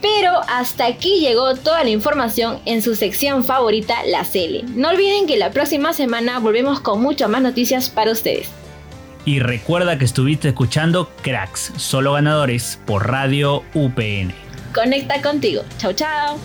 Pero 0.00 0.30
hasta 0.48 0.86
aquí 0.86 1.20
llegó 1.20 1.54
toda 1.56 1.82
la 1.84 1.90
información 1.90 2.60
en 2.64 2.82
su 2.82 2.94
sección 2.94 3.44
favorita, 3.44 3.94
la 4.06 4.24
Cele. 4.24 4.64
No 4.74 4.90
olviden 4.90 5.26
que 5.26 5.36
la 5.36 5.50
próxima 5.50 5.92
semana 5.92 6.38
volvemos 6.38 6.80
con 6.80 7.02
muchas 7.02 7.28
más 7.28 7.42
noticias 7.42 7.88
para 7.88 8.12
ustedes. 8.12 8.48
Y 9.24 9.40
recuerda 9.40 9.98
que 9.98 10.04
estuviste 10.04 10.48
escuchando 10.48 11.10
Cracks, 11.22 11.72
solo 11.76 12.12
ganadores 12.12 12.78
por 12.86 13.08
Radio 13.08 13.64
UPN. 13.74 14.32
Conecta 14.72 15.20
contigo. 15.20 15.64
Chao, 15.78 15.92
chao. 15.92 16.38